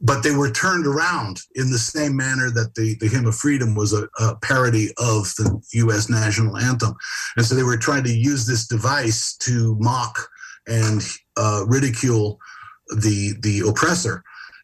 but 0.00 0.22
they 0.22 0.30
were 0.30 0.50
turned 0.50 0.86
around 0.86 1.40
in 1.54 1.70
the 1.70 1.78
same 1.78 2.16
manner 2.16 2.50
that 2.50 2.74
the, 2.74 2.96
the 3.00 3.08
Hymn 3.08 3.26
of 3.26 3.34
Freedom 3.34 3.74
was 3.74 3.92
a, 3.92 4.08
a 4.18 4.36
parody 4.36 4.88
of 4.98 5.24
the 5.36 5.60
US 5.72 6.08
national 6.08 6.56
anthem. 6.56 6.94
And 7.36 7.44
so 7.44 7.54
they 7.54 7.62
were 7.62 7.76
trying 7.76 8.04
to 8.04 8.14
use 8.14 8.46
this 8.46 8.66
device 8.66 9.36
to 9.38 9.76
mock 9.78 10.18
and 10.66 11.02
uh, 11.36 11.64
ridicule 11.66 12.38
the 12.96 13.34
the 13.40 13.60
oppressor. 13.68 14.22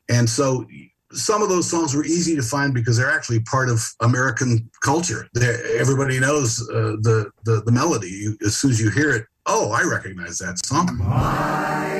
And 0.09 0.29
so 0.29 0.67
some 1.13 1.43
of 1.43 1.49
those 1.49 1.69
songs 1.69 1.95
were 1.95 2.05
easy 2.05 2.35
to 2.37 2.43
find 2.43 2.75
because 2.75 2.97
they're 2.97 3.11
actually 3.11 3.41
part 3.41 3.69
of 3.69 3.83
American 4.01 4.69
culture. 4.83 5.29
They're, 5.35 5.65
everybody 5.79 6.19
knows 6.19 6.61
uh, 6.71 6.97
the, 7.01 7.31
the 7.45 7.63
the 7.65 7.73
melody. 7.73 8.09
You, 8.09 8.39
as 8.45 8.57
soon 8.57 8.71
as 8.71 8.81
you 8.81 8.91
hear 8.91 9.11
it, 9.13 9.27
oh, 9.47 9.71
I 9.73 9.83
recognize 9.83 10.39
that 10.39 10.65
song. 10.65 10.97
My 10.99 11.96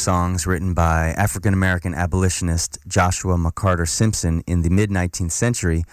songs 0.00 0.46
written 0.46 0.72
by 0.72 1.08
African 1.18 1.52
American 1.52 1.94
abolitionist 1.94 2.78
Joshua 2.88 3.36
McCarter 3.36 3.86
Simpson 3.86 4.42
in 4.46 4.62
the 4.62 4.70
mid 4.70 4.88
19th 4.88 5.32
century. 5.32 5.84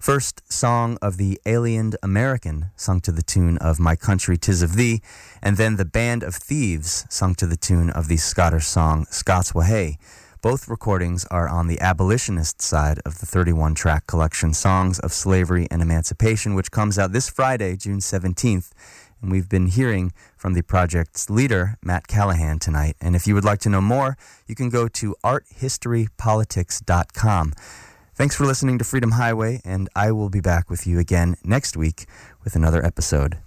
First 0.00 0.42
song 0.52 0.98
of 1.00 1.16
the 1.16 1.40
Aliened 1.46 1.94
American, 2.02 2.70
sung 2.74 3.00
to 3.02 3.12
the 3.12 3.22
tune 3.22 3.58
of 3.58 3.78
My 3.78 3.94
Country 3.94 4.36
Tis 4.36 4.62
of 4.62 4.74
Thee, 4.74 5.00
and 5.40 5.56
then 5.56 5.76
the 5.76 5.84
Band 5.84 6.24
of 6.24 6.34
Thieves, 6.34 7.06
sung 7.08 7.36
to 7.36 7.46
the 7.46 7.56
tune 7.56 7.90
of 7.90 8.08
the 8.08 8.16
Scottish 8.16 8.66
song 8.66 9.06
Scots 9.10 9.54
Wha 9.54 9.62
Hae. 9.62 9.96
Both 10.42 10.66
recordings 10.66 11.24
are 11.26 11.48
on 11.48 11.68
the 11.68 11.80
abolitionist 11.80 12.60
side 12.60 12.98
of 13.06 13.20
the 13.20 13.26
31 13.26 13.76
track 13.76 14.08
collection 14.08 14.52
Songs 14.54 14.98
of 14.98 15.12
Slavery 15.12 15.68
and 15.70 15.80
Emancipation, 15.80 16.56
which 16.56 16.72
comes 16.72 16.98
out 16.98 17.12
this 17.12 17.28
Friday, 17.28 17.76
June 17.76 18.00
17th. 18.00 18.72
And 19.22 19.30
we've 19.30 19.48
been 19.48 19.68
hearing 19.68 20.12
from 20.36 20.54
the 20.54 20.62
project's 20.62 21.30
leader, 21.30 21.76
Mat 21.82 22.08
Callahan, 22.08 22.58
tonight. 22.58 22.96
And 23.00 23.14
if 23.16 23.26
you 23.26 23.34
would 23.34 23.44
like 23.44 23.60
to 23.60 23.70
know 23.70 23.80
more, 23.80 24.18
you 24.46 24.54
can 24.54 24.68
go 24.68 24.86
to 24.88 25.16
arthistorypolitics.com. 25.24 27.52
Thanks 28.14 28.36
for 28.36 28.44
listening 28.44 28.76
to 28.78 28.84
Freedom 28.84 29.12
Highway, 29.12 29.62
and 29.64 29.88
I 29.96 30.12
will 30.12 30.28
be 30.28 30.40
back 30.40 30.68
with 30.68 30.86
you 30.86 30.98
again 30.98 31.36
next 31.44 31.78
week 31.78 32.04
with 32.44 32.54
another 32.54 32.84
episode. 32.84 33.38